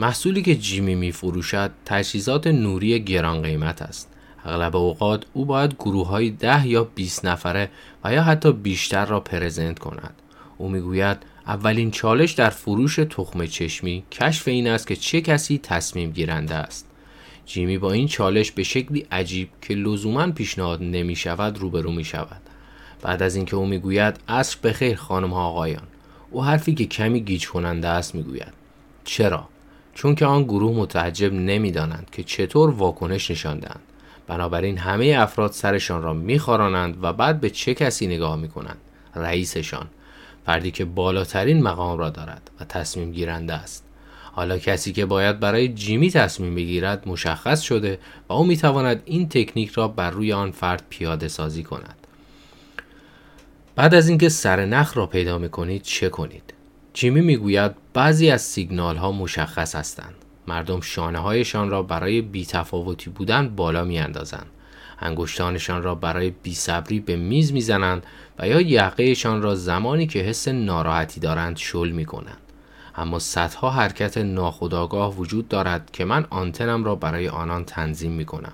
محصولی 0.00 0.42
که 0.42 0.54
جیمی 0.54 0.94
می 0.94 1.12
فروشد 1.12 1.70
تجهیزات 1.84 2.46
نوری 2.46 3.00
گران 3.00 3.42
قیمت 3.42 3.82
است. 3.82 4.08
اغلب 4.44 4.76
اوقات 4.76 5.24
او 5.32 5.44
باید 5.44 5.74
گروه 5.74 6.08
های 6.08 6.30
ده 6.30 6.66
یا 6.66 6.84
20 6.84 7.24
نفره 7.24 7.70
و 8.04 8.12
یا 8.12 8.22
حتی 8.22 8.52
بیشتر 8.52 9.06
را 9.06 9.20
پرزنت 9.20 9.78
کند. 9.78 10.14
او 10.58 10.68
می‌گوید 10.68 11.16
اولین 11.46 11.90
چالش 11.90 12.32
در 12.32 12.50
فروش 12.50 12.96
تخم 12.96 13.46
چشمی 13.46 14.04
کشف 14.12 14.48
این 14.48 14.68
است 14.68 14.86
که 14.86 14.96
چه 14.96 15.20
کسی 15.20 15.58
تصمیم 15.58 16.10
گیرنده 16.10 16.54
است. 16.54 16.86
جیمی 17.46 17.78
با 17.78 17.92
این 17.92 18.08
چالش 18.08 18.50
به 18.50 18.62
شکلی 18.62 19.06
عجیب 19.12 19.48
که 19.62 19.74
لزوما 19.74 20.30
پیشنهاد 20.30 20.82
نمی 20.82 21.16
شود 21.16 21.58
روبرو 21.58 21.92
می 21.92 22.04
شود. 22.04 22.40
بعد 23.02 23.22
از 23.22 23.36
اینکه 23.36 23.56
او 23.56 23.66
می‌گوید 23.66 24.20
عصر 24.28 24.58
بخیر 24.64 24.96
خانم 24.96 25.30
ها 25.30 25.46
آقایان 25.46 25.82
او 26.30 26.44
حرفی 26.44 26.74
که 26.74 26.86
کمی 26.86 27.20
گیج 27.20 27.48
کننده 27.48 27.88
است 27.88 28.14
می‌گوید. 28.14 28.52
چرا؟ 29.04 29.48
چون 29.94 30.14
که 30.14 30.26
آن 30.26 30.42
گروه 30.42 30.76
متعجب 30.76 31.32
نمی‌دانند 31.32 32.08
که 32.12 32.22
چطور 32.22 32.70
واکنش 32.70 33.30
نشاندند. 33.30 33.80
بنابراین 34.26 34.78
همه 34.78 35.16
افراد 35.18 35.52
سرشان 35.52 36.02
را 36.02 36.12
میخارانند 36.12 36.98
و 37.02 37.12
بعد 37.12 37.40
به 37.40 37.50
چه 37.50 37.74
کسی 37.74 38.06
نگاه 38.06 38.36
می‌کنند؟ 38.36 38.78
رئیسشان. 39.14 39.86
فردی 40.46 40.70
که 40.70 40.84
بالاترین 40.84 41.62
مقام 41.62 41.98
را 41.98 42.10
دارد 42.10 42.50
و 42.60 42.64
تصمیم 42.64 43.12
گیرنده 43.12 43.54
است. 43.54 43.84
حالا 44.32 44.58
کسی 44.58 44.92
که 44.92 45.06
باید 45.06 45.40
برای 45.40 45.68
جیمی 45.68 46.10
تصمیم 46.10 46.54
بگیرد 46.54 47.08
مشخص 47.08 47.60
شده 47.60 47.98
و 48.28 48.32
او 48.32 48.46
می‌تواند 48.46 49.02
این 49.04 49.28
تکنیک 49.28 49.70
را 49.70 49.88
بر 49.88 50.10
روی 50.10 50.32
آن 50.32 50.50
فرد 50.50 50.82
پیاده 50.90 51.28
سازی 51.28 51.62
کند. 51.62 52.05
بعد 53.76 53.94
از 53.94 54.08
اینکه 54.08 54.28
سر 54.28 54.64
نخ 54.64 54.96
را 54.96 55.06
پیدا 55.06 55.38
می‌کنید 55.38 55.82
چه 55.82 56.08
کنید 56.08 56.54
جیمی 56.94 57.20
می‌گوید 57.20 57.72
بعضی 57.94 58.30
از 58.30 58.42
سیگنال 58.42 58.96
ها 58.96 59.12
مشخص 59.12 59.74
هستند 59.74 60.14
مردم 60.48 60.80
شانه 60.80 61.18
هایشان 61.18 61.70
را 61.70 61.82
برای 61.82 62.20
بیتفاوتی 62.20 63.10
بودن 63.10 63.48
بالا 63.48 63.84
میاندازند 63.84 64.46
انگشتانشان 65.00 65.82
را 65.82 65.94
برای 65.94 66.30
بیصبری 66.30 67.00
به 67.00 67.16
میز 67.16 67.52
می‌زنند 67.52 68.06
و 68.38 68.48
یا 68.48 68.60
یقهشان 68.60 69.42
را 69.42 69.54
زمانی 69.54 70.06
که 70.06 70.18
حس 70.18 70.48
ناراحتی 70.48 71.20
دارند 71.20 71.56
شل 71.56 71.90
می 71.90 72.04
کنند. 72.04 72.40
اما 72.94 73.18
صدها 73.18 73.70
حرکت 73.70 74.18
ناخودآگاه 74.18 75.16
وجود 75.16 75.48
دارد 75.48 75.90
که 75.92 76.04
من 76.04 76.26
آنتنم 76.30 76.84
را 76.84 76.94
برای 76.94 77.28
آنان 77.28 77.64
تنظیم 77.64 78.12
می 78.12 78.24
کنم. 78.24 78.52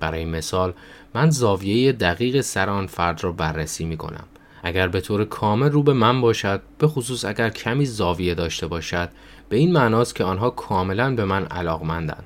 برای 0.00 0.24
مثال 0.24 0.72
من 1.14 1.30
زاویه 1.30 1.92
دقیق 1.92 2.40
سر 2.40 2.70
آن 2.70 2.86
فرد 2.86 3.24
را 3.24 3.32
بررسی 3.32 3.84
می 3.84 3.96
کنم. 3.96 4.24
اگر 4.66 4.88
به 4.88 5.00
طور 5.00 5.24
کامل 5.24 5.70
رو 5.70 5.82
به 5.82 5.92
من 5.92 6.20
باشد 6.20 6.62
به 6.78 6.88
خصوص 6.88 7.24
اگر 7.24 7.50
کمی 7.50 7.86
زاویه 7.86 8.34
داشته 8.34 8.66
باشد 8.66 9.08
به 9.48 9.56
این 9.56 9.72
معناست 9.72 10.14
که 10.14 10.24
آنها 10.24 10.50
کاملا 10.50 11.14
به 11.14 11.24
من 11.24 11.44
علاقمندند. 11.44 12.24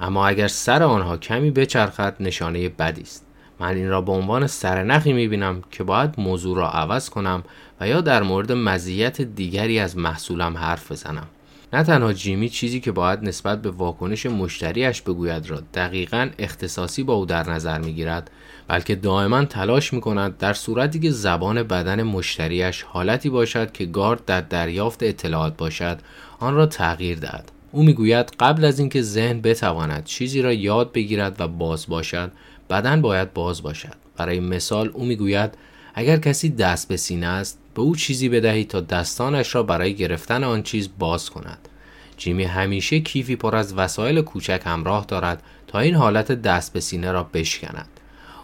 اما 0.00 0.26
اگر 0.26 0.48
سر 0.48 0.82
آنها 0.82 1.16
کمی 1.16 1.50
بچرخد 1.50 2.16
نشانه 2.20 2.68
بدی 2.68 3.02
است. 3.02 3.26
من 3.60 3.74
این 3.74 3.88
را 3.88 4.00
به 4.00 4.12
عنوان 4.12 4.46
سرنخی 4.46 5.12
می‌بینم 5.12 5.62
که 5.70 5.84
باید 5.84 6.14
موضوع 6.18 6.56
را 6.56 6.70
عوض 6.70 7.10
کنم 7.10 7.42
و 7.80 7.88
یا 7.88 8.00
در 8.00 8.22
مورد 8.22 8.52
مزیت 8.52 9.20
دیگری 9.20 9.78
از 9.78 9.96
محصولم 9.96 10.56
حرف 10.56 10.92
بزنم. 10.92 11.26
نه 11.72 11.82
تنها 11.82 12.12
جیمی 12.12 12.48
چیزی 12.48 12.80
که 12.80 12.92
باید 12.92 13.22
نسبت 13.22 13.62
به 13.62 13.70
واکنش 13.70 14.26
مشتریش 14.26 15.02
بگوید 15.02 15.50
را 15.50 15.62
دقیقا 15.74 16.28
اختصاصی 16.38 17.02
با 17.02 17.14
او 17.14 17.26
در 17.26 17.50
نظر 17.50 17.78
می‌گیرد 17.78 18.30
بلکه 18.70 18.94
دائما 18.94 19.44
تلاش 19.44 19.92
می 19.92 20.00
کند 20.00 20.38
در 20.38 20.52
صورتی 20.52 21.00
که 21.00 21.10
زبان 21.10 21.62
بدن 21.62 22.02
مشتریش 22.02 22.82
حالتی 22.82 23.30
باشد 23.30 23.72
که 23.72 23.86
گارد 23.86 24.24
در 24.24 24.40
دریافت 24.40 25.02
اطلاعات 25.02 25.56
باشد 25.56 25.98
آن 26.38 26.54
را 26.54 26.66
تغییر 26.66 27.18
دهد. 27.18 27.52
او 27.72 27.82
می‌گوید 27.82 28.32
قبل 28.40 28.64
از 28.64 28.78
اینکه 28.78 29.02
ذهن 29.02 29.40
بتواند 29.40 30.04
چیزی 30.04 30.42
را 30.42 30.52
یاد 30.52 30.92
بگیرد 30.92 31.40
و 31.40 31.48
باز 31.48 31.86
باشد 31.88 32.32
بدن 32.70 33.02
باید 33.02 33.34
باز 33.34 33.62
باشد. 33.62 33.94
برای 34.16 34.40
مثال 34.40 34.90
او 34.94 35.04
می‌گوید 35.04 35.54
اگر 35.94 36.16
کسی 36.16 36.50
دست 36.50 36.88
به 36.88 36.96
سینه 36.96 37.26
است 37.26 37.58
به 37.74 37.82
او 37.82 37.96
چیزی 37.96 38.28
بدهید 38.28 38.68
تا 38.68 38.80
دستانش 38.80 39.54
را 39.54 39.62
برای 39.62 39.94
گرفتن 39.94 40.44
آن 40.44 40.62
چیز 40.62 40.88
باز 40.98 41.30
کند. 41.30 41.68
جیمی 42.16 42.44
همیشه 42.44 43.00
کیفی 43.00 43.36
پر 43.36 43.56
از 43.56 43.74
وسایل 43.74 44.20
کوچک 44.20 44.62
همراه 44.64 45.04
دارد 45.08 45.42
تا 45.66 45.78
این 45.78 45.94
حالت 45.94 46.32
دست 46.32 46.72
به 46.72 46.80
سینه 46.80 47.12
را 47.12 47.22
بشکند. 47.22 47.99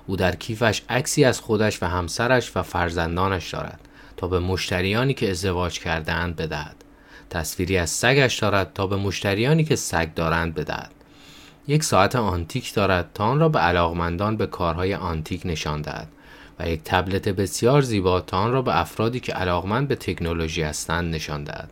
او 0.06 0.16
در 0.16 0.36
کیفش 0.36 0.82
عکسی 0.88 1.25
از 1.25 1.40
خودش 1.40 1.82
و 1.82 1.86
همسرش 1.86 2.56
و 2.56 2.62
فرزندانش 2.62 3.50
دارد 3.50 3.80
تا 4.16 4.28
به 4.28 4.38
مشتریانی 4.38 5.14
که 5.14 5.30
ازدواج 5.30 5.80
کردهاند 5.80 6.36
بدهد. 6.36 6.76
تصویری 7.30 7.78
از 7.78 7.90
سگش 7.90 8.38
دارد 8.38 8.72
تا 8.72 8.86
به 8.86 8.96
مشتریانی 8.96 9.64
که 9.64 9.76
سگ 9.76 10.14
دارند 10.14 10.54
بدهد. 10.54 10.90
یک 11.68 11.84
ساعت 11.84 12.16
آنتیک 12.16 12.75
دارد 12.75 13.10
تا 13.14 13.25
آن 13.25 13.40
را 13.40 13.48
به 13.48 13.58
علاقمندان 13.58 14.36
به 14.36 14.46
کارهای 14.46 14.94
آنتیک 14.94 15.42
نشان 15.44 15.82
دهد 15.82 16.08
و 16.58 16.68
یک 16.68 16.80
تبلت 16.84 17.28
بسیار 17.28 17.82
زیبا 17.82 18.20
تا 18.20 18.38
آن 18.38 18.52
را 18.52 18.62
به 18.62 18.80
افرادی 18.80 19.20
که 19.20 19.32
علاقمند 19.32 19.88
به 19.88 19.94
تکنولوژی 19.94 20.62
هستند 20.62 21.14
نشان 21.14 21.44
دهد. 21.44 21.70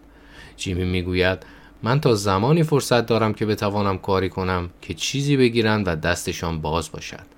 جیمی 0.57 0.85
می‌گوید 0.85 1.39
من 1.83 2.01
تا 2.01 2.15
زمانی 2.15 2.63
فرصت 2.63 3.07
دارم 3.07 3.35
که 3.35 3.47
بتوانم 3.47 3.99
کاری 3.99 4.29
کنم 4.29 4.71
که 4.83 4.95
چیزی 4.95 5.37
بگیرند 5.37 5.89
و 5.89 5.97
دستشان 5.97 6.61
باز 6.61 6.93
باشد. 6.93 7.34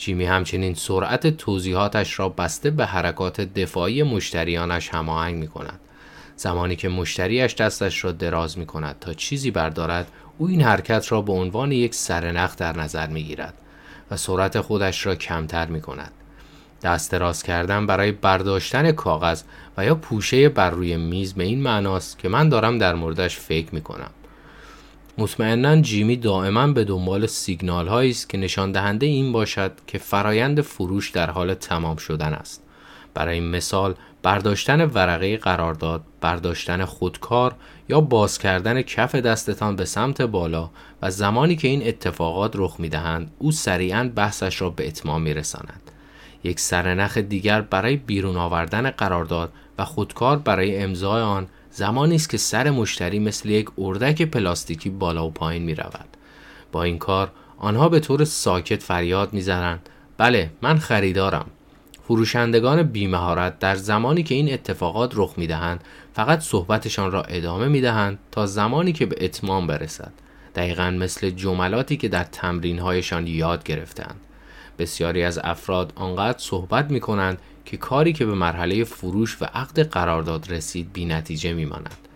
جیمی 0.00 0.24
همچنین 0.24 0.74
سرعت 0.74 1.36
توضیحاتش 1.36 2.18
را 2.18 2.28
بسته 2.28 2.70
به 2.70 2.86
حرکات 2.86 3.40
دفاعی 3.40 4.02
مشتریانش 4.02 4.88
هماهنگ 4.88 5.36
می 5.36 5.48
کند. 5.48 5.80
زمانی 6.36 6.76
که 6.76 6.88
مشتریش 6.88 7.54
دستش 7.54 8.04
را 8.04 8.12
دراز 8.12 8.58
می 8.58 8.66
کند 8.66 8.96
تا 9.00 9.14
چیزی 9.14 9.50
بردارد 9.50 10.06
او 10.38 10.48
این 10.48 10.62
حرکت 10.62 11.12
را 11.12 11.22
به 11.22 11.32
عنوان 11.32 11.72
یک 11.72 11.94
سرنخ 11.94 12.56
در 12.56 12.78
نظر 12.78 13.06
می 13.06 13.22
گیرد 13.22 13.54
و 14.10 14.16
سرعت 14.16 14.60
خودش 14.60 15.06
را 15.06 15.14
کمتر 15.14 15.66
می 15.66 15.80
کند. 15.80 16.12
دست 16.82 17.12
دراز 17.12 17.42
کردن 17.42 17.86
برای 17.86 18.12
برداشتن 18.12 18.92
کاغذ 18.92 19.42
و 19.76 19.84
یا 19.84 19.94
پوشه 19.94 20.48
بر 20.48 20.70
روی 20.70 20.96
میز 20.96 21.34
به 21.34 21.44
این 21.44 21.62
معناست 21.62 22.18
که 22.18 22.28
من 22.28 22.48
دارم 22.48 22.78
در 22.78 22.94
موردش 22.94 23.36
فکر 23.36 23.74
می 23.74 23.80
کنم. 23.80 24.10
مطمئنا 25.20 25.80
جیمی 25.80 26.16
دائما 26.16 26.66
به 26.66 26.84
دنبال 26.84 27.26
سیگنال 27.26 27.88
هایی 27.88 28.10
است 28.10 28.28
که 28.28 28.38
نشان 28.38 28.72
دهنده 28.72 29.06
این 29.06 29.32
باشد 29.32 29.72
که 29.86 29.98
فرایند 29.98 30.60
فروش 30.60 31.10
در 31.10 31.30
حال 31.30 31.54
تمام 31.54 31.96
شدن 31.96 32.32
است. 32.32 32.62
برای 33.14 33.40
مثال 33.40 33.94
برداشتن 34.22 34.84
ورقه 34.84 35.36
قرارداد، 35.36 36.02
برداشتن 36.20 36.84
خودکار 36.84 37.54
یا 37.88 38.00
باز 38.00 38.38
کردن 38.38 38.82
کف 38.82 39.14
دستتان 39.14 39.76
به 39.76 39.84
سمت 39.84 40.22
بالا 40.22 40.70
و 41.02 41.10
زمانی 41.10 41.56
که 41.56 41.68
این 41.68 41.88
اتفاقات 41.88 42.52
رخ 42.54 42.76
می 42.78 42.88
دهند 42.88 43.30
او 43.38 43.52
سریعا 43.52 44.10
بحثش 44.14 44.60
را 44.60 44.70
به 44.70 44.86
اتمام 44.86 45.22
می 45.22 45.34
رساند. 45.34 45.90
یک 46.44 46.60
سرنخ 46.60 47.18
دیگر 47.18 47.60
برای 47.60 47.96
بیرون 47.96 48.36
آوردن 48.36 48.90
قرارداد 48.90 49.52
و 49.78 49.84
خودکار 49.84 50.38
برای 50.38 50.82
امضای 50.82 51.22
آن 51.22 51.46
زمانی 51.70 52.14
است 52.14 52.30
که 52.30 52.36
سر 52.36 52.70
مشتری 52.70 53.18
مثل 53.18 53.48
یک 53.48 53.68
اردک 53.78 54.22
پلاستیکی 54.22 54.90
بالا 54.90 55.26
و 55.26 55.30
پایین 55.30 55.62
می 55.62 55.74
رود. 55.74 56.08
با 56.72 56.82
این 56.82 56.98
کار 56.98 57.32
آنها 57.58 57.88
به 57.88 58.00
طور 58.00 58.24
ساکت 58.24 58.82
فریاد 58.82 59.32
می‌زنند. 59.32 59.88
بله 60.18 60.50
من 60.62 60.78
خریدارم. 60.78 61.46
فروشندگان 62.04 62.82
بیمهارت 62.82 63.58
در 63.58 63.74
زمانی 63.74 64.22
که 64.22 64.34
این 64.34 64.52
اتفاقات 64.52 65.12
رخ 65.14 65.34
می‌دهند 65.36 65.84
فقط 66.14 66.40
صحبتشان 66.40 67.10
را 67.12 67.22
ادامه 67.22 67.68
می‌دهند 67.68 68.18
تا 68.30 68.46
زمانی 68.46 68.92
که 68.92 69.06
به 69.06 69.24
اتمام 69.24 69.66
برسد. 69.66 70.12
دقیقا 70.54 70.90
مثل 70.90 71.30
جملاتی 71.30 71.96
که 71.96 72.08
در 72.08 72.24
تمرینهایشان 72.24 73.26
یاد 73.26 73.64
گرفتند. 73.64 74.20
بسیاری 74.78 75.22
از 75.22 75.40
افراد 75.44 75.92
آنقدر 75.96 76.38
صحبت 76.38 76.90
می 76.90 77.00
کنند 77.00 77.38
که 77.64 77.76
کاری 77.76 78.12
که 78.12 78.26
به 78.26 78.34
مرحله 78.34 78.84
فروش 78.84 79.42
و 79.42 79.44
عقد 79.44 79.80
قرارداد 79.80 80.52
رسید 80.52 80.92
بی 80.92 81.04
نتیجه 81.04 81.52
می 81.52 81.64
ماند. 81.64 82.08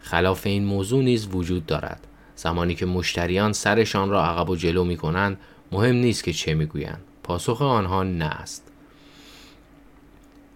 خلاف 0.00 0.46
این 0.46 0.64
موضوع 0.64 1.02
نیز 1.02 1.28
وجود 1.32 1.66
دارد. 1.66 2.06
زمانی 2.36 2.74
که 2.74 2.86
مشتریان 2.86 3.52
سرشان 3.52 4.10
را 4.10 4.24
عقب 4.24 4.50
و 4.50 4.56
جلو 4.56 4.84
می 4.84 4.96
کنند 4.96 5.38
مهم 5.72 5.94
نیست 5.96 6.24
که 6.24 6.32
چه 6.32 6.54
می 6.54 6.66
گویند. 6.66 7.02
پاسخ 7.22 7.62
آنها 7.62 8.02
نه 8.02 8.24
است. 8.24 8.72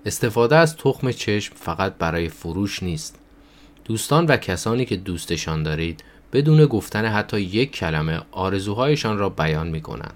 استفاده 0.06 0.56
از 0.56 0.76
تخم 0.76 1.12
چشم 1.12 1.54
فقط 1.56 1.94
برای 1.94 2.28
فروش 2.28 2.82
نیست. 2.82 3.18
دوستان 3.84 4.26
و 4.26 4.36
کسانی 4.36 4.84
که 4.84 4.96
دوستشان 4.96 5.62
دارید 5.62 6.04
بدون 6.32 6.66
گفتن 6.66 7.04
حتی 7.04 7.40
یک 7.40 7.72
کلمه 7.72 8.20
آرزوهایشان 8.32 9.18
را 9.18 9.28
بیان 9.28 9.68
می 9.68 9.80
کنند. 9.80 10.14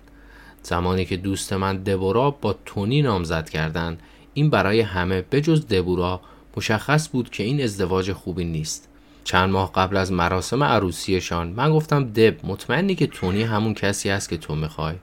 زمانی 0.62 1.04
که 1.04 1.16
دوست 1.16 1.52
من 1.52 1.76
دبورا 1.76 2.30
با 2.30 2.56
تونی 2.66 3.02
نامزد 3.02 3.48
کردند 3.48 4.02
این 4.34 4.50
برای 4.50 4.80
همه 4.80 5.22
بجز 5.22 5.66
دبورا 5.66 6.20
مشخص 6.56 7.08
بود 7.08 7.30
که 7.30 7.42
این 7.42 7.62
ازدواج 7.62 8.12
خوبی 8.12 8.44
نیست. 8.44 8.88
چند 9.24 9.50
ماه 9.50 9.72
قبل 9.72 9.96
از 9.96 10.12
مراسم 10.12 10.62
عروسیشان 10.62 11.48
من 11.48 11.72
گفتم 11.72 12.04
دب 12.04 12.46
مطمئنی 12.46 12.94
که 12.94 13.06
تونی 13.06 13.42
همون 13.42 13.74
کسی 13.74 14.10
است 14.10 14.28
که 14.28 14.36
تو 14.36 14.54
می‌خوای. 14.54 14.94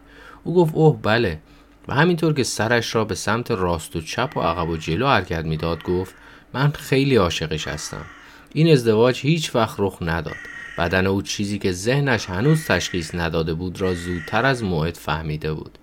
او 0.43 0.55
گفت 0.55 0.75
اوه 0.75 0.99
بله. 1.01 1.39
و 1.87 1.93
همینطور 1.93 2.33
که 2.33 2.43
سرش 2.43 2.95
را 2.95 3.05
به 3.05 3.15
سمت 3.15 3.51
راست 3.51 3.95
و 3.95 4.01
چپ 4.01 4.33
و 4.35 4.39
عقب 4.39 4.69
و 4.69 4.77
جلو 4.77 5.07
حرکت 5.07 5.45
می‌داد 5.45 5.83
گفت 5.83 6.15
من 6.53 6.71
خیلی 6.71 7.15
عاشقش 7.15 7.67
هستم. 7.67 8.05
این 8.53 8.71
ازدواج 8.71 9.19
هیچ 9.19 9.55
وقت 9.55 9.75
رخ 9.79 9.97
نداد. 10.01 10.35
بدن 10.77 11.07
او 11.07 11.21
چیزی 11.21 11.59
که 11.59 11.71
ذهنش 11.71 12.25
هنوز 12.25 12.65
تشخیص 12.65 13.15
نداده 13.15 13.53
بود 13.53 13.81
را 13.81 13.93
زودتر 13.93 14.45
از 14.45 14.63
موعد 14.63 14.95
فهمیده 14.95 15.53
بود. 15.53 15.77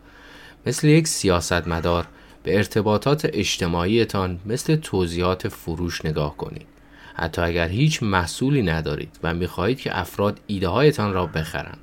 مثل 0.66 0.88
یک 0.88 1.08
سیاستمدار 1.08 2.06
به 2.44 2.56
ارتباطات 2.56 3.28
اجتماعیتان 3.32 4.40
مثل 4.46 4.76
توضیحات 4.76 5.48
فروش 5.48 6.04
نگاه 6.04 6.36
کنید. 6.36 6.66
حتی 7.14 7.42
اگر 7.42 7.68
هیچ 7.68 8.02
محصولی 8.02 8.62
ندارید 8.62 9.18
و 9.22 9.34
می‌خواهید 9.34 9.80
که 9.80 9.98
افراد 9.98 10.40
ایده 10.46 10.68
هایتان 10.68 11.12
را 11.12 11.26
بخرند. 11.26 11.78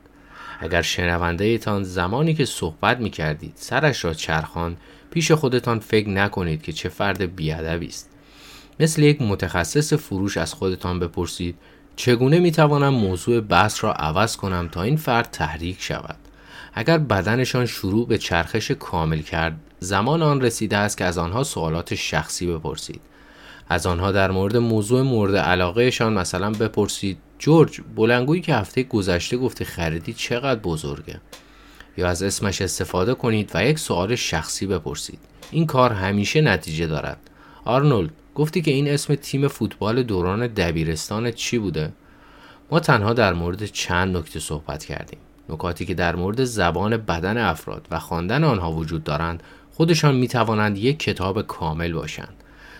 اگر 0.59 0.81
شنونده 0.81 1.57
تان 1.57 1.83
زمانی 1.83 2.33
که 2.33 2.45
صحبت 2.45 2.99
می 2.99 3.09
کردید 3.09 3.53
سرش 3.55 4.05
را 4.05 4.13
چرخان 4.13 4.77
پیش 5.11 5.31
خودتان 5.31 5.79
فکر 5.79 6.09
نکنید 6.09 6.61
که 6.61 6.73
چه 6.73 6.89
فرد 6.89 7.35
بیادبی 7.35 7.87
است. 7.87 8.09
مثل 8.79 9.01
یک 9.03 9.21
متخصص 9.21 9.93
فروش 9.93 10.37
از 10.37 10.53
خودتان 10.53 10.99
بپرسید 10.99 11.55
چگونه 11.95 12.39
می 12.39 12.51
توانم 12.51 12.93
موضوع 12.93 13.41
بحث 13.41 13.83
را 13.83 13.93
عوض 13.93 14.37
کنم 14.37 14.69
تا 14.71 14.81
این 14.81 14.97
فرد 14.97 15.29
تحریک 15.31 15.81
شود؟ 15.81 16.17
اگر 16.73 16.97
بدنشان 16.97 17.65
شروع 17.65 18.07
به 18.07 18.17
چرخش 18.17 18.71
کامل 18.71 19.21
کرد 19.21 19.59
زمان 19.79 20.21
آن 20.21 20.41
رسیده 20.41 20.77
است 20.77 20.97
که 20.97 21.05
از 21.05 21.17
آنها 21.17 21.43
سوالات 21.43 21.95
شخصی 21.95 22.47
بپرسید. 22.47 23.01
از 23.69 23.85
آنها 23.85 24.11
در 24.11 24.31
مورد 24.31 24.57
موضوع 24.57 25.01
مورد 25.01 25.35
علاقهشان 25.35 26.13
مثلا 26.13 26.51
بپرسید 26.51 27.17
جورج 27.39 27.81
بلنگویی 27.95 28.41
که 28.41 28.55
هفته 28.55 28.83
گذشته 28.83 29.37
گفتی 29.37 29.65
خریدی 29.65 30.13
چقدر 30.13 30.59
بزرگه؟ 30.59 31.21
یا 31.97 32.09
از 32.09 32.23
اسمش 32.23 32.61
استفاده 32.61 33.13
کنید 33.13 33.51
و 33.53 33.65
یک 33.65 33.79
سوال 33.79 34.15
شخصی 34.15 34.67
بپرسید. 34.67 35.19
این 35.51 35.65
کار 35.65 35.93
همیشه 35.93 36.41
نتیجه 36.41 36.87
دارد. 36.87 37.17
آرنولد 37.65 38.11
گفتی 38.35 38.61
که 38.61 38.71
این 38.71 38.87
اسم 38.87 39.15
تیم 39.15 39.47
فوتبال 39.47 40.03
دوران 40.03 40.47
دبیرستان 40.47 41.31
چی 41.31 41.57
بوده؟ 41.57 41.93
ما 42.71 42.79
تنها 42.79 43.13
در 43.13 43.33
مورد 43.33 43.65
چند 43.65 44.17
نکته 44.17 44.39
صحبت 44.39 44.85
کردیم. 44.85 45.19
نکاتی 45.49 45.85
که 45.85 45.93
در 45.93 46.15
مورد 46.15 46.43
زبان 46.43 46.97
بدن 46.97 47.37
افراد 47.37 47.87
و 47.91 47.99
خواندن 47.99 48.43
آنها 48.43 48.71
وجود 48.71 49.03
دارند 49.03 49.43
خودشان 49.71 50.15
می 50.15 50.27
توانند 50.27 50.77
یک 50.77 50.99
کتاب 50.99 51.41
کامل 51.41 51.93
باشند. 51.93 52.33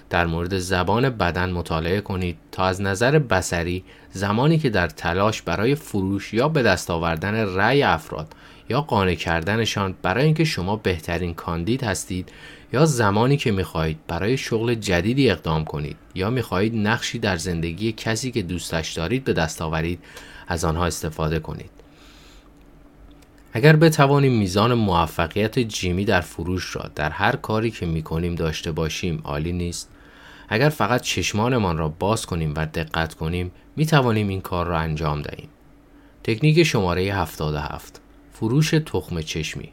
در 0.10 0.25
مورد 0.25 0.58
زبان 0.58 1.10
بدن 1.10 1.50
مطالعه 1.50 2.01
کنید 2.01 2.38
تا 2.51 2.65
از 2.65 2.82
نظر 2.82 3.20
بسری 3.20 3.84
زمانی 4.12 4.58
که 4.58 4.70
در 4.70 4.88
تلاش 4.88 5.41
برای 5.41 5.75
فروش 5.75 6.34
یا 6.34 6.50
به 6.50 6.63
دست 6.63 6.91
آوردن 6.91 7.56
رأی 7.56 7.84
افراد 7.84 8.34
یا 8.70 8.82
قانع 8.82 9.15
کردنشان 9.15 9.96
برای 10.01 10.25
اینکه 10.25 10.44
شما 10.44 10.75
بهترین 10.75 11.34
کاندید 11.34 11.84
هستید 11.84 12.30
یا 12.74 12.86
زمانی 12.86 13.38
که 13.38 13.51
می‌خواهید 13.51 14.00
برای 14.08 14.38
شغل 14.38 14.74
جدیدی 14.74 15.30
اقدام 15.30 15.65
کنید 15.65 15.98
یا 16.15 16.30
می‌خواهید 16.30 16.75
نقشی 16.75 17.20
در 17.20 17.38
زندگی 17.38 17.91
کسی 17.91 18.32
که 18.32 18.41
دوستش 18.41 18.94
دارید 18.94 19.24
به 19.24 19.34
دست 19.34 19.62
آورید 19.62 20.00
از 20.48 20.65
آنها 20.65 20.86
استفاده 20.86 21.39
کنید. 21.39 21.81
اگر 23.53 23.75
بتوانیم 23.75 24.38
میزان 24.38 24.74
موفقیت 24.74 25.60
جیمی 25.60 26.05
در 26.05 26.22
فروش 26.22 26.75
را 26.75 26.89
در 26.96 27.10
هر 27.10 27.36
کاری 27.36 27.72
که 27.72 27.86
می‌کنیم 27.86 28.36
داشته 28.36 28.72
باشیم 28.72 29.22
عالی 29.24 29.53
نیست 29.53 29.89
اگر 30.50 30.70
فقط 30.70 31.01
چشمانمان 31.01 31.77
را 31.77 31.89
باز 31.89 32.25
کنیم 32.25 32.53
و 32.55 32.65
دقت 32.65 33.13
کنیم 33.13 33.51
می 33.75 33.86
توانیم 33.86 34.27
این 34.27 34.41
کار 34.41 34.67
را 34.67 34.77
انجام 34.77 35.22
دهیم. 35.22 35.50
تکنیک 36.24 36.63
شماره 36.63 37.01
77 37.01 38.01
فروش 38.34 38.70
تخم 38.70 39.22
چشمی 39.22 39.70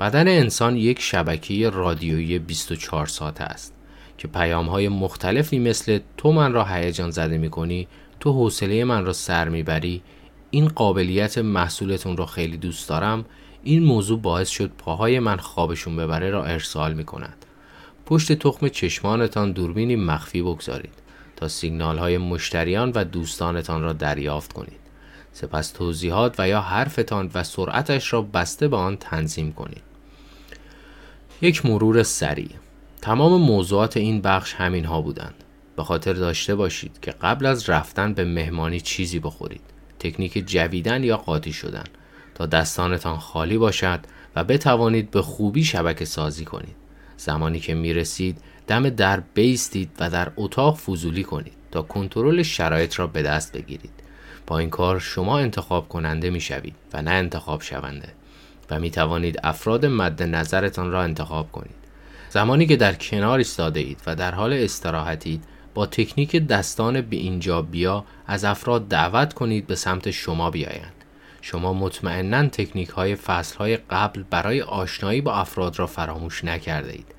بدن 0.00 0.28
انسان 0.28 0.76
یک 0.76 1.00
شبکه 1.00 1.70
رادیویی 1.70 2.38
24 2.38 3.06
ساعت 3.06 3.40
است 3.40 3.74
که 4.18 4.28
پیام 4.28 4.66
های 4.66 4.88
مختلفی 4.88 5.58
مثل 5.58 5.98
تو 6.16 6.32
من 6.32 6.52
را 6.52 6.64
هیجان 6.64 7.10
زده 7.10 7.38
می 7.38 7.50
کنی 7.50 7.88
تو 8.20 8.32
حوصله 8.32 8.84
من 8.84 9.04
را 9.04 9.12
سر 9.12 9.48
می‌بری 9.48 10.02
این 10.50 10.68
قابلیت 10.68 11.38
محصولتون 11.38 12.16
را 12.16 12.26
خیلی 12.26 12.56
دوست 12.56 12.88
دارم 12.88 13.24
این 13.62 13.82
موضوع 13.82 14.20
باعث 14.20 14.48
شد 14.48 14.70
پاهای 14.78 15.18
من 15.18 15.36
خوابشون 15.36 15.96
ببره 15.96 16.30
را 16.30 16.44
ارسال 16.44 16.94
می 16.94 17.04
کند 17.04 17.44
پشت 18.06 18.32
تخم 18.32 18.68
چشمانتان 18.68 19.52
دوربینی 19.52 19.96
مخفی 19.96 20.42
بگذارید 20.42 20.94
تا 21.36 21.48
سیگنال 21.48 21.98
های 21.98 22.18
مشتریان 22.18 22.92
و 22.94 23.04
دوستانتان 23.04 23.82
را 23.82 23.92
دریافت 23.92 24.52
کنید. 24.52 24.80
سپس 25.32 25.70
توضیحات 25.70 26.34
و 26.38 26.48
یا 26.48 26.60
حرفتان 26.60 27.30
و 27.34 27.44
سرعتش 27.44 28.12
را 28.12 28.22
بسته 28.22 28.68
به 28.68 28.76
آن 28.76 28.96
تنظیم 28.96 29.52
کنید. 29.52 29.82
یک 31.42 31.66
مرور 31.66 32.02
سریع 32.02 32.50
تمام 33.02 33.40
موضوعات 33.40 33.96
این 33.96 34.20
بخش 34.20 34.54
همین 34.54 34.84
ها 34.84 35.00
بودند. 35.00 35.44
به 35.76 35.84
خاطر 35.84 36.12
داشته 36.12 36.54
باشید 36.54 36.98
که 37.02 37.10
قبل 37.10 37.46
از 37.46 37.68
رفتن 37.68 38.14
به 38.14 38.24
مهمانی 38.24 38.80
چیزی 38.80 39.18
بخورید. 39.18 39.79
تکنیک 40.00 40.46
جویدن 40.46 41.04
یا 41.04 41.16
قاطی 41.16 41.52
شدن. 41.52 41.84
تا 42.34 42.46
دستانتان 42.46 43.18
خالی 43.18 43.58
باشد 43.58 44.00
و 44.36 44.44
بتوانید 44.44 45.10
به 45.10 45.22
خوبی 45.22 45.64
شبکه 45.64 46.04
سازی 46.04 46.44
کنید. 46.44 46.76
زمانی 47.16 47.60
که 47.60 47.74
می 47.74 47.92
رسید 47.92 48.38
دم 48.66 48.88
در 48.88 49.20
بیستید 49.34 49.90
و 50.00 50.10
در 50.10 50.32
اتاق 50.36 50.76
فضولی 50.76 51.24
کنید 51.24 51.52
تا 51.70 51.82
کنترل 51.82 52.42
شرایط 52.42 52.98
را 52.98 53.06
به 53.06 53.22
دست 53.22 53.52
بگیرید. 53.52 53.90
با 54.46 54.58
این 54.58 54.70
کار 54.70 54.98
شما 54.98 55.38
انتخاب 55.38 55.88
کننده 55.88 56.30
می 56.30 56.40
شوید 56.40 56.74
و 56.92 57.02
نه 57.02 57.10
انتخاب 57.10 57.62
شونده 57.62 58.08
و 58.70 58.80
می 58.80 58.90
توانید 58.90 59.40
افراد 59.42 59.86
مد 59.86 60.22
نظرتان 60.22 60.90
را 60.90 61.02
انتخاب 61.02 61.52
کنید. 61.52 61.80
زمانی 62.28 62.66
که 62.66 62.76
در 62.76 62.94
کنار 62.94 63.38
ایستاده 63.38 63.80
اید 63.80 63.98
و 64.06 64.14
در 64.14 64.34
حال 64.34 64.52
استراحتید 64.52 65.44
با 65.74 65.86
تکنیک 65.86 66.36
دستان 66.36 67.00
به 67.00 67.16
اینجا 67.16 67.62
بیا 67.62 68.04
از 68.26 68.44
افراد 68.44 68.88
دعوت 68.88 69.32
کنید 69.32 69.66
به 69.66 69.74
سمت 69.74 70.10
شما 70.10 70.50
بیایند 70.50 71.00
شما 71.40 71.72
مطمئنا 71.72 72.48
تکنیک 72.48 72.88
های 72.88 73.14
فصل 73.14 73.56
های 73.56 73.76
قبل 73.76 74.22
برای 74.30 74.62
آشنایی 74.62 75.20
با 75.20 75.34
افراد 75.34 75.78
را 75.78 75.86
فراموش 75.86 76.44
نکرده 76.44 76.92
اید. 76.92 77.14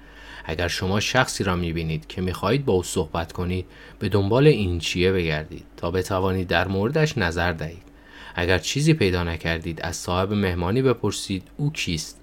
اگر 0.46 0.68
شما 0.68 1.00
شخصی 1.00 1.44
را 1.44 1.56
می‌بینید 1.56 2.08
که 2.08 2.22
می‌خواهید 2.22 2.66
با 2.66 2.74
او 2.74 2.84
صحبت 2.84 3.32
کنید 3.32 3.66
به 4.00 4.10
دنبال 4.10 4.48
این 4.48 4.80
چیه 4.80 5.12
بگردید 5.12 5.66
تا 5.78 5.92
بتوانید 5.92 6.48
در 6.48 6.68
موردش 6.68 7.18
نظر 7.18 7.52
دهید. 7.52 7.84
اگر 8.36 8.58
چیزی 8.58 8.94
پیدا 8.94 9.24
نکردید 9.24 9.82
از 9.82 9.96
صاحب 9.96 10.34
مهمانی 10.34 10.82
بپرسید 10.82 11.44
او 11.58 11.72
کیست. 11.72 12.21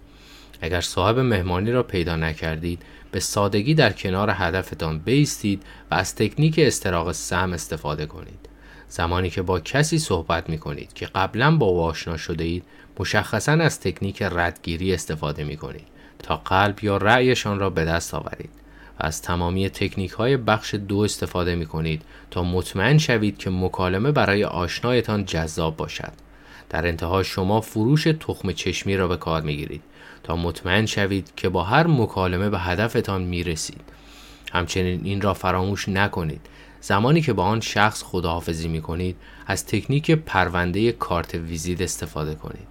اگر 0.60 0.80
صاحب 0.80 1.18
مهمانی 1.18 1.72
را 1.72 1.82
پیدا 1.82 2.16
نکردید 2.16 2.82
به 3.10 3.20
سادگی 3.20 3.74
در 3.74 3.92
کنار 3.92 4.30
هدفتان 4.34 4.98
بیستید 4.98 5.62
و 5.90 5.94
از 5.94 6.14
تکنیک 6.14 6.58
استراق 6.58 7.12
سم 7.12 7.52
استفاده 7.52 8.06
کنید. 8.06 8.48
زمانی 8.88 9.30
که 9.30 9.42
با 9.42 9.60
کسی 9.60 9.98
صحبت 9.98 10.50
می 10.50 10.58
کنید 10.58 10.92
که 10.92 11.06
قبلا 11.06 11.56
با 11.56 11.66
او 11.66 11.80
آشنا 11.80 12.16
شده 12.16 12.44
اید 12.44 12.64
مشخصا 13.00 13.52
از 13.52 13.80
تکنیک 13.80 14.22
ردگیری 14.22 14.94
استفاده 14.94 15.44
می 15.44 15.56
کنید 15.56 15.86
تا 16.18 16.36
قلب 16.36 16.84
یا 16.84 16.96
رأیشان 16.96 17.58
را 17.58 17.70
به 17.70 17.84
دست 17.84 18.14
آورید 18.14 18.50
و 19.00 19.06
از 19.06 19.22
تمامی 19.22 19.70
تکنیک 19.70 20.10
های 20.10 20.36
بخش 20.36 20.74
دو 20.74 20.98
استفاده 20.98 21.54
می 21.54 21.66
کنید 21.66 22.02
تا 22.30 22.42
مطمئن 22.42 22.98
شوید 22.98 23.38
که 23.38 23.50
مکالمه 23.50 24.12
برای 24.12 24.44
آشنایتان 24.44 25.24
جذاب 25.24 25.76
باشد 25.76 26.12
در 26.70 26.86
انتها 26.86 27.22
شما 27.22 27.60
فروش 27.60 28.04
تخم 28.04 28.52
چشمی 28.52 28.96
را 28.96 29.08
به 29.08 29.16
کار 29.16 29.42
می 29.42 29.56
گیرید 29.56 29.82
تا 30.28 30.36
مطمئن 30.36 30.86
شوید 30.86 31.32
که 31.36 31.48
با 31.48 31.62
هر 31.64 31.86
مکالمه 31.86 32.50
به 32.50 32.58
هدفتان 32.58 33.22
می 33.22 33.44
رسید 33.44 33.80
همچنین 34.52 35.00
این 35.04 35.20
را 35.20 35.34
فراموش 35.34 35.88
نکنید. 35.88 36.40
زمانی 36.80 37.20
که 37.20 37.32
با 37.32 37.44
آن 37.44 37.60
شخص 37.60 38.02
خداحافظی 38.02 38.68
می 38.68 38.82
کنید 38.82 39.16
از 39.46 39.66
تکنیک 39.66 40.10
پرونده 40.10 40.92
کارت 40.92 41.34
ویزیت 41.34 41.80
استفاده 41.80 42.34
کنید. 42.34 42.66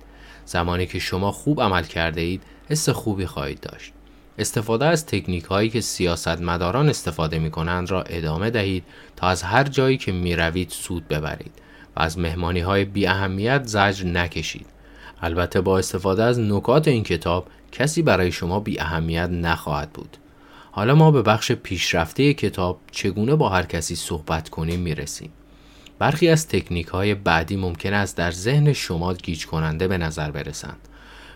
زمانی 0.45 0.85
که 0.85 0.99
شما 0.99 1.31
خوب 1.31 1.61
عمل 1.61 1.83
کرده 1.83 2.21
اید 2.21 2.43
حس 2.69 2.89
خوبی 2.89 3.25
خواهید 3.25 3.59
داشت. 3.59 3.93
استفاده 4.37 4.85
از 4.85 5.05
تکنیک 5.05 5.43
هایی 5.43 5.69
که 5.69 5.81
سیاستمداران 5.81 6.89
استفاده 6.89 7.39
می 7.39 7.51
کنند 7.51 7.91
را 7.91 8.01
ادامه 8.03 8.49
دهید 8.49 8.83
تا 9.15 9.27
از 9.27 9.43
هر 9.43 9.63
جایی 9.63 9.97
که 9.97 10.11
می 10.11 10.35
روید 10.35 10.69
سود 10.69 11.07
ببرید 11.07 11.51
و 11.95 12.01
از 12.01 12.19
مهمانی 12.19 12.59
های 12.59 12.85
بی 12.85 13.07
اهمیت 13.07 13.63
زجر 13.65 14.05
نکشید. 14.05 14.76
البته 15.21 15.61
با 15.61 15.77
استفاده 15.77 16.23
از 16.23 16.39
نکات 16.39 16.87
این 16.87 17.03
کتاب 17.03 17.47
کسی 17.71 18.01
برای 18.01 18.31
شما 18.31 18.59
بی 18.59 18.79
اهمیت 18.79 19.29
نخواهد 19.29 19.93
بود 19.93 20.17
حالا 20.71 20.95
ما 20.95 21.11
به 21.11 21.21
بخش 21.21 21.51
پیشرفته 21.51 22.33
کتاب 22.33 22.79
چگونه 22.91 23.35
با 23.35 23.49
هر 23.49 23.63
کسی 23.63 23.95
صحبت 23.95 24.49
کنیم 24.49 24.79
می‌رسیم. 24.79 25.29
برخی 25.99 26.29
از 26.29 26.47
تکنیک 26.47 26.87
های 26.87 27.15
بعدی 27.15 27.55
ممکن 27.55 27.93
است 27.93 28.17
در 28.17 28.31
ذهن 28.31 28.73
شما 28.73 29.13
گیج 29.13 29.45
کننده 29.45 29.87
به 29.87 29.97
نظر 29.97 30.31
برسند. 30.31 30.77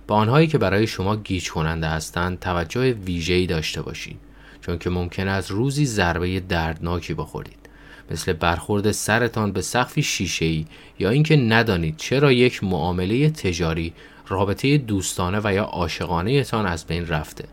با 0.08 0.16
آنهایی 0.16 0.48
که 0.48 0.58
برای 0.58 0.88
شما 0.88 1.16
گیج 1.16 1.52
کننده 1.52 1.88
هستند 1.88 2.40
توجه 2.40 2.92
ویژه‌ای 2.92 3.46
داشته 3.46 3.82
باشید 3.82 4.20
چون 4.62 4.78
که 4.78 4.90
ممکن 4.90 5.28
است 5.28 5.52
روزی 5.52 5.86
ضربه 5.86 6.40
دردناکی 6.40 7.14
بخورید 7.14 7.61
مثل 8.12 8.34
برخورد 8.34 8.92
سرتان 8.92 9.52
به 9.52 9.62
سقفی 9.62 10.04
شیشه‌ای 10.04 10.66
یا 11.00 11.10
اینکه 11.10 11.38
ندانید 11.38 11.98
چرا 11.98 12.32
یک 12.32 12.64
معامله 12.64 13.30
تجاری 13.30 13.94
رابطه 14.28 14.78
دوستانه 14.78 15.42
و 15.44 15.54
یا 15.54 15.64
عاشقانه 15.64 16.44
تان 16.44 16.66
از 16.66 16.86
بین 16.86 17.08
رفته. 17.08 17.46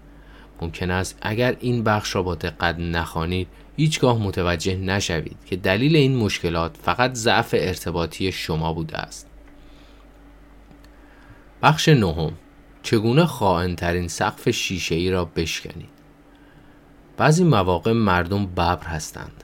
ممکن 0.63 0.91
است 0.91 1.19
اگر 1.23 1.57
این 1.61 1.85
بخش 1.85 2.15
را 2.15 2.23
با 2.23 2.35
دقت 2.35 2.79
نخوانید 2.79 3.49
هیچگاه 3.77 4.19
متوجه 4.19 4.77
نشوید 4.77 5.37
که 5.47 5.57
دلیل 5.57 5.97
این 5.97 6.17
مشکلات 6.17 6.77
فقط 6.83 7.15
ضعف 7.15 7.55
ارتباطی 7.59 8.33
شما 8.33 8.73
بوده 8.73 8.97
است. 8.97 9.27
بخش 11.63 11.89
نهم. 11.89 12.33
چگونه 12.83 13.25
خائنترین 13.25 14.09
سقف 14.09 14.51
شیشه 14.51 14.95
ای 14.95 15.11
را 15.11 15.25
بشکنید؟ 15.25 15.89
بعضی 17.17 17.45
مواقع 17.45 17.93
مردم 17.93 18.47
ببر 18.47 18.79
هستند. 18.85 19.38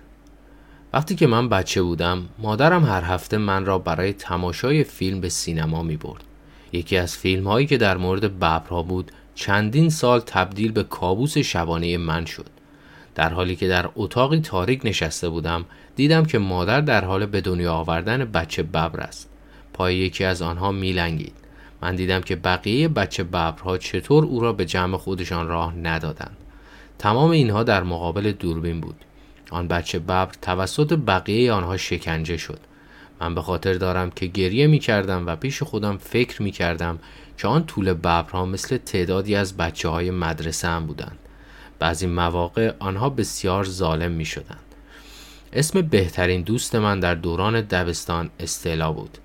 وقتی 0.95 1.15
که 1.15 1.27
من 1.27 1.49
بچه 1.49 1.83
بودم 1.83 2.29
مادرم 2.39 2.85
هر 2.85 3.03
هفته 3.03 3.39
من 3.39 3.67
را 3.67 3.79
برای 3.79 4.13
تماشای 4.13 4.85
فیلم 4.85 5.21
به 5.21 5.29
سینما 5.29 5.83
می 5.83 5.97
برد 5.97 6.25
یکی 6.73 6.97
از 6.97 7.17
فیلم 7.17 7.49
هایی 7.49 7.67
که 7.67 7.77
در 7.77 7.97
مورد 7.97 8.21
ببرها 8.25 8.83
بود 8.83 9.13
چندین 9.35 9.91
سال 9.91 10.21
تبدیل 10.21 10.73
به 10.73 10.83
کابوس 10.83 11.39
شبانه 11.39 11.99
من 11.99 12.25
شد. 12.25 12.47
در 13.15 13.33
حالی 13.33 13.57
که 13.57 13.69
در 13.69 13.89
اتاقی 13.97 14.41
تاریک 14.41 14.81
نشسته 14.85 15.29
بودم 15.29 15.65
دیدم 15.97 16.25
که 16.25 16.39
مادر 16.39 16.81
در 16.81 17.05
حال 17.05 17.27
به 17.27 17.41
دنیا 17.41 17.75
آوردن 17.75 18.25
بچه 18.25 18.63
ببر 18.63 19.01
است. 19.01 19.31
پای 19.73 19.97
یکی 19.97 20.25
از 20.25 20.43
آنها 20.43 20.73
میلنگید. 20.73 21.35
من 21.83 21.97
دیدم 21.97 22.21
که 22.21 22.37
بقیه 22.37 22.89
بچه 22.89 23.25
ببرها 23.25 23.79
چطور 23.79 24.25
او 24.25 24.41
را 24.41 24.53
به 24.53 24.65
جمع 24.65 24.97
خودشان 24.97 25.49
راه 25.49 25.75
ندادند. 25.77 26.37
تمام 26.99 27.31
اینها 27.31 27.63
در 27.63 27.83
مقابل 27.83 28.33
دوربین 28.33 28.81
بود. 28.81 29.04
آن 29.51 29.69
بچه 29.69 29.99
ببر 29.99 30.29
توسط 30.43 30.93
بقیه 30.93 31.53
آنها 31.53 31.77
شکنجه 31.77 32.37
شد 32.37 32.61
من 33.21 33.35
به 33.35 33.43
خاطر 33.43 33.75
دارم 33.75 34.11
که 34.11 34.27
گریه 34.27 34.67
می 34.67 34.79
کردم 34.79 35.27
و 35.27 35.37
پیش 35.37 35.63
خودم 35.63 35.97
فکر 35.97 36.43
می 36.43 36.51
کردم 36.51 36.99
که 37.39 37.49
آن 37.49 37.67
طول 37.67 37.93
ببرها 37.93 38.45
مثل 38.45 38.77
تعدادی 38.77 39.35
از 39.35 39.57
بچه 39.57 39.89
های 39.89 40.11
مدرسه 40.11 40.69
هم 40.69 40.87
بودند. 40.87 41.19
بعضی 41.79 42.07
مواقع 42.07 42.73
آنها 42.79 43.11
بسیار 43.11 43.65
ظالم 43.65 44.13
می 44.13 44.25
شدند. 44.25 44.59
اسم 45.53 45.83
بهترین 45.83 46.43
دوست 46.43 46.75
من 46.75 47.01
در 47.01 47.15
دوران 47.15 47.61
دبستان 47.61 48.31
استعلا 48.41 48.93
بود 48.93 49.19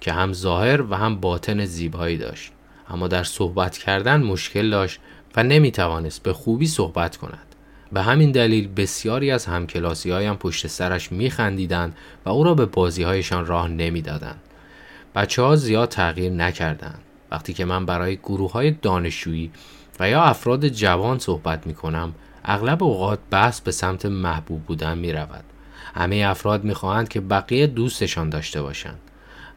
که 0.00 0.12
هم 0.12 0.32
ظاهر 0.32 0.82
و 0.82 0.94
هم 0.94 1.20
باطن 1.20 1.64
زیبایی 1.64 2.16
داشت 2.16 2.52
اما 2.88 3.08
در 3.08 3.24
صحبت 3.24 3.78
کردن 3.78 4.22
مشکل 4.22 4.70
داشت 4.70 5.00
و 5.36 5.42
نمی 5.42 5.70
توانست 5.70 6.22
به 6.22 6.32
خوبی 6.32 6.66
صحبت 6.66 7.16
کند. 7.16 7.45
به 7.92 8.02
همین 8.02 8.32
دلیل 8.32 8.68
بسیاری 8.68 9.30
از 9.30 9.46
همکلاسی 9.46 10.10
هایم 10.10 10.34
پشت 10.34 10.66
سرش 10.66 11.12
می 11.12 11.30
خندیدن 11.30 11.92
و 12.24 12.30
او 12.30 12.44
را 12.44 12.54
به 12.54 12.66
بازی 12.66 13.02
هایشان 13.02 13.46
راه 13.46 13.68
نمی 13.68 14.02
دادن. 14.02 14.36
بچه 15.14 15.42
ها 15.42 15.56
زیاد 15.56 15.88
تغییر 15.88 16.32
نکردند. 16.32 16.98
وقتی 17.30 17.52
که 17.52 17.64
من 17.64 17.86
برای 17.86 18.16
گروه 18.16 18.52
های 18.52 18.70
دانشجویی 18.70 19.50
و 20.00 20.10
یا 20.10 20.22
افراد 20.22 20.68
جوان 20.68 21.18
صحبت 21.18 21.66
می 21.66 21.74
کنم 21.74 22.14
اغلب 22.44 22.82
اوقات 22.82 23.18
بحث 23.30 23.60
به 23.60 23.70
سمت 23.70 24.06
محبوب 24.06 24.62
بودن 24.64 24.98
می 24.98 25.12
رود. 25.12 25.44
همه 25.94 26.24
افراد 26.28 26.64
می 26.64 26.74
خواهند 26.74 27.08
که 27.08 27.20
بقیه 27.20 27.66
دوستشان 27.66 28.30
داشته 28.30 28.62
باشند. 28.62 28.98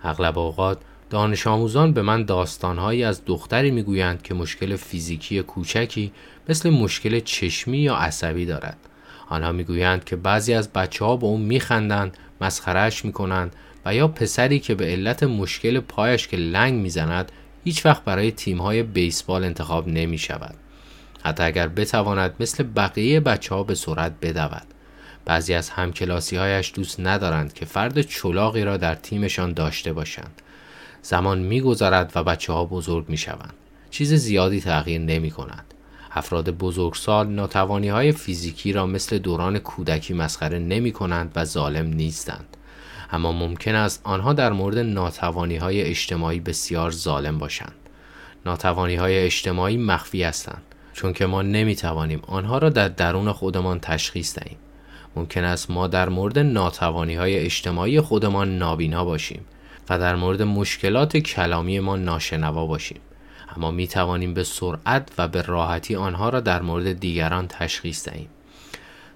اغلب 0.04 0.40
اوقات 0.40 0.78
دانش 1.10 1.48
آموزان 1.48 1.94
به 1.94 2.02
من 2.02 2.24
داستانهایی 2.24 3.04
از 3.04 3.22
دختری 3.26 3.72
می‌گویند 3.72 4.22
که 4.22 4.34
مشکل 4.34 4.76
فیزیکی 4.76 5.42
کوچکی 5.42 6.12
مثل 6.50 6.70
مشکل 6.70 7.20
چشمی 7.20 7.78
یا 7.78 7.96
عصبی 7.96 8.46
دارد. 8.46 8.78
آنها 9.30 9.52
می‌گویند 9.52 10.04
که 10.04 10.16
بعضی 10.16 10.54
از 10.54 10.74
بچه 10.74 11.06
ها 11.06 11.18
به 11.18 11.26
اون 11.26 11.42
میخندند، 11.42 12.18
مسخرش 12.42 13.06
می‌کنند 13.06 13.56
و 13.86 13.96
یا 13.96 14.08
پسری 14.08 14.60
که 14.60 14.76
به 14.76 14.86
علت 14.86 15.24
مشکل 15.24 15.80
پایش 15.80 16.28
که 16.28 16.38
لنگ 16.38 16.74
می‌زند 16.74 17.32
هیچ 17.64 17.86
وقت 17.86 18.04
برای 18.04 18.32
تیمهای 18.32 18.84
بیسبال 18.84 19.44
انتخاب 19.44 19.88
نمی 19.88 20.18
شود. 20.18 20.56
حتی 21.24 21.44
اگر 21.44 21.68
بتواند 21.68 22.36
مثل 22.40 22.64
بقیه 22.64 23.20
بچه 23.20 23.56
ها 23.56 23.64
به 23.64 23.76
سرعت 23.76 24.14
بدود. 24.22 24.68
بعضی 25.26 25.54
از 25.54 25.70
همکلاسی 25.70 26.36
هایش 26.36 26.72
دوست 26.76 27.00
ندارند 27.00 27.54
که 27.54 27.66
فرد 27.66 28.02
چلاقی 28.02 28.64
را 28.64 28.78
در 28.78 28.96
تیمشان 28.96 29.54
داشته 29.54 29.94
باشند. 29.94 30.42
زمان 31.02 31.40
میگذرد 31.40 32.12
و 32.16 32.24
بچه 32.24 32.54
ها 32.54 32.66
بزرگ 32.66 33.06
می 33.10 33.18
شوند. 33.18 33.54
چیز 33.90 34.14
زیادی 34.14 34.62
تغییر 34.62 35.02
نمی 35.02 35.32
کند. 35.32 35.74
افراد 36.12 36.50
بزرگسال 36.50 37.28
ناتوانی 37.28 37.90
های 37.90 38.12
فیزیکی 38.12 38.74
را 38.74 38.86
مثل 38.86 39.18
دوران 39.18 39.60
کودکی 39.60 40.14
مسخره 40.14 40.60
نمی 40.60 40.92
کنند 40.92 41.32
و 41.36 41.46
ظالم 41.46 41.86
نیستند. 41.86 42.58
اما 43.12 43.32
ممکن 43.32 43.76
است 43.76 44.02
آنها 44.04 44.34
در 44.34 44.52
مورد 44.52 44.78
ناتوانی 44.78 45.58
های 45.58 45.82
اجتماعی 45.82 46.40
بسیار 46.40 46.92
ظالم 46.92 47.38
باشند. 47.38 47.76
ناتوانی 48.46 48.96
های 48.96 49.20
اجتماعی 49.20 49.78
مخفی 49.78 50.24
هستند 50.24 50.62
چون 50.94 51.14
که 51.14 51.26
ما 51.26 51.42
نمی 51.42 51.76
توانیم 51.76 52.22
آنها 52.28 52.58
را 52.58 52.70
در 52.70 52.88
درون 52.88 53.32
خودمان 53.32 53.80
تشخیص 53.80 54.40
دهیم. 54.40 54.58
ممکن 55.16 55.44
است 55.44 55.72
ما 55.72 55.88
در 55.88 56.10
مورد 56.10 56.40
ناتوانی 56.40 57.16
های 57.16 57.38
اجتماعی 57.40 58.02
خودمان 58.02 58.58
نابینا 58.58 59.06
باشیم 59.06 59.46
و 59.90 60.00
در 60.00 60.16
مورد 60.16 60.42
مشکلات 60.42 61.18
کلامی 61.18 61.80
ما 61.80 61.96
ناشنوا 61.96 62.66
باشیم. 62.66 63.00
اما 63.56 63.72
می 63.72 63.88
توانیم 63.88 64.34
به 64.34 64.44
سرعت 64.44 65.12
و 65.18 65.28
به 65.28 65.42
راحتی 65.42 65.96
آنها 65.96 66.30
را 66.30 66.40
در 66.40 66.62
مورد 66.62 67.00
دیگران 67.00 67.48
تشخیص 67.48 68.10
دهیم. 68.10 68.30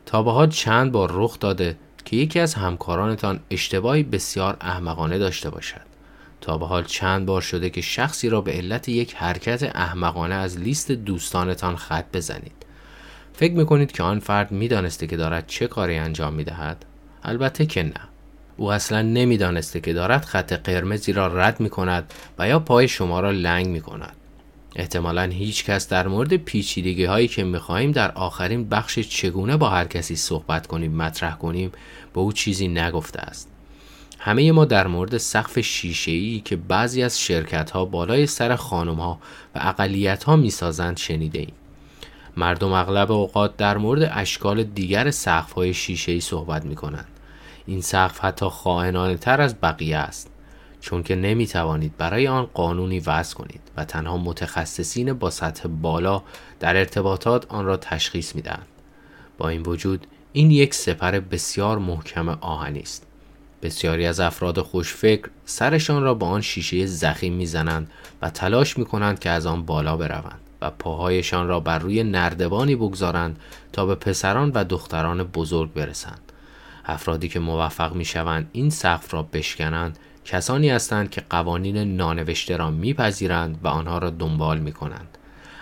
تا 0.06 0.24
به 0.24 0.32
حال 0.32 0.50
چند 0.50 0.92
بار 0.92 1.12
رخ 1.14 1.40
داده 1.40 1.78
که 2.06 2.16
یکی 2.16 2.40
از 2.40 2.54
همکارانتان 2.54 3.40
اشتباهی 3.52 4.04
بسیار 4.04 4.58
احمقانه 4.62 5.18
داشته 5.18 5.50
باشد. 5.50 5.82
تا 6.42 6.58
به 6.58 6.66
حال 6.66 6.84
چند 6.84 7.26
بار 7.26 7.42
شده 7.42 7.70
که 7.70 7.82
شخصی 7.82 8.30
را 8.30 8.42
به 8.42 8.52
علت 8.52 8.90
یک 8.90 9.16
حرکت 9.16 9.76
احمقانه 9.76 10.36
از 10.36 10.60
لیست 10.60 10.92
دوستانتان 10.92 11.76
خط 11.76 12.06
بزنید. 12.14 12.66
فکر 13.34 13.54
می‌کنید 13.54 13.92
که 13.92 14.04
آن 14.04 14.20
فرد 14.20 14.52
می‌دانسته 14.52 15.08
که 15.08 15.18
دارد 15.18 15.48
چه 15.48 15.68
کاری 15.68 15.98
انجام 15.98 16.34
می‌دهد؟ 16.34 16.86
البته 17.24 17.66
که 17.66 17.84
نه. 17.84 18.13
او 18.58 18.72
اصلا 18.72 19.02
نمی‌دانسته 19.02 19.80
که 19.80 19.94
دارد 19.94 20.26
خط 20.26 20.54
قرمزی 20.54 21.14
را 21.14 21.28
رد 21.28 21.60
می 21.60 21.70
کند 21.70 22.14
و 22.40 22.48
یا 22.48 22.60
پای 22.60 22.88
شما 22.88 23.20
را 23.20 23.32
لنگ 23.32 23.68
می 23.68 23.82
کند. 23.82 24.16
احتمالا 24.76 25.24
هیچ 25.24 25.66
کس 25.66 25.90
در 25.90 26.08
مورد 26.08 26.34
پیچیدگی 26.34 27.06
هایی 27.06 27.28
که 27.28 27.44
می 27.44 27.58
خواهیم 27.58 27.92
در 27.92 28.12
آخرین 28.12 28.70
بخش 28.70 29.00
چگونه 29.00 29.58
با 29.58 29.70
هر 29.70 29.86
کسی 29.86 30.16
صحبت 30.16 30.68
کنیم 30.68 30.96
مطرح 30.96 31.36
کنیم 31.36 31.72
به 32.14 32.20
او 32.20 32.34
چیزی 32.34 32.68
نگفته 32.68 33.20
است. 33.20 33.50
همه 34.20 34.52
ما 34.52 34.66
در 34.66 34.88
مورد 34.88 35.18
سقف 35.18 35.60
شیشه 35.60 36.40
که 36.40 36.56
بعضی 36.56 37.04
از 37.04 37.20
شرکت 37.20 37.72
ها 37.72 37.86
بالای 37.86 38.28
سر 38.28 38.56
خانم 38.56 38.96
ها 38.96 39.20
و 39.56 39.60
اقلیت 39.62 40.24
ها 40.24 40.36
می 40.36 40.50
سازند 40.50 40.98
شنیده 40.98 41.40
ایم. 41.40 41.54
مردم 42.38 42.74
اغلب 42.74 43.12
اوقات 43.12 43.58
در 43.58 43.78
مورد 43.78 44.12
اشکال 44.14 44.64
دیگر 44.64 45.12
سقف 45.12 45.52
های 45.52 45.74
شیشه 45.74 46.12
ای 46.12 46.20
صحبت 46.20 46.66
می 46.66 46.76
کنند. 46.76 47.13
این 47.66 47.82
سقف 47.82 48.26
حتی 48.26 48.46
خائنانه 48.46 49.18
تر 49.18 49.42
از 49.42 49.56
بقیه 49.62 49.98
است. 49.98 50.30
چون 50.82 51.04
که 51.04 51.16
نمی 51.16 51.48
توانید 51.48 51.98
برای 51.98 52.28
آن 52.28 52.46
قانونی 52.54 53.00
وضع 53.00 53.36
کنید 53.36 53.62
و 53.78 53.86
تنها 53.86 54.18
متخصصین 54.18 55.14
با 55.14 55.30
سطح 55.30 55.68
بالا 55.68 56.22
در 56.60 56.78
ارتباطات 56.78 57.46
آن 57.52 57.66
را 57.66 57.78
تشخیص 57.78 58.36
می 58.36 58.42
دهند. 58.42 58.68
با 59.38 59.50
این 59.50 59.62
وجود 59.62 60.08
این 60.34 60.52
یک 60.52 60.74
سپر 60.74 61.12
بسیار 61.20 61.78
محکم 61.78 62.30
آهنی 62.30 62.80
است. 62.80 63.06
بسیاری 63.62 64.06
از 64.06 64.20
افراد 64.20 64.60
خوشفکر 64.62 65.30
سرشان 65.46 66.04
را 66.04 66.14
با 66.14 66.28
آن 66.28 66.42
شیشه 66.42 66.86
زخیم 66.86 67.34
می‌زنند 67.34 67.92
و 68.22 68.30
تلاش 68.30 68.78
می 68.78 68.86
کنند 68.86 69.20
که 69.20 69.30
از 69.30 69.46
آن 69.46 69.66
بالا 69.66 69.98
بروند 69.98 70.40
و 70.62 70.70
پاهایشان 70.70 71.48
را 71.48 71.60
بر 71.60 71.80
روی 71.80 72.04
نردبانی 72.04 72.76
بگذارند 72.76 73.40
تا 73.74 73.86
به 73.86 73.96
پسران 73.96 74.52
و 74.52 74.64
دختران 74.64 75.24
بزرگ 75.24 75.74
برسند. 75.74 76.33
افرادی 76.86 77.30
که 77.30 77.40
موفق 77.40 77.96
می 77.96 78.06
شوند 78.06 78.50
این 78.52 78.70
سقف 78.70 79.14
را 79.14 79.24
بشکنند 79.24 80.00
کسانی 80.26 80.70
هستند 80.70 81.10
که 81.10 81.22
قوانین 81.30 81.96
نانوشته 81.96 82.58
را 82.58 82.72
میپذیرند 82.72 83.60
و 83.64 83.68
آنها 83.68 83.98
را 83.98 84.10
دنبال 84.10 84.60
می 84.60 84.72
کنند. 84.72 85.18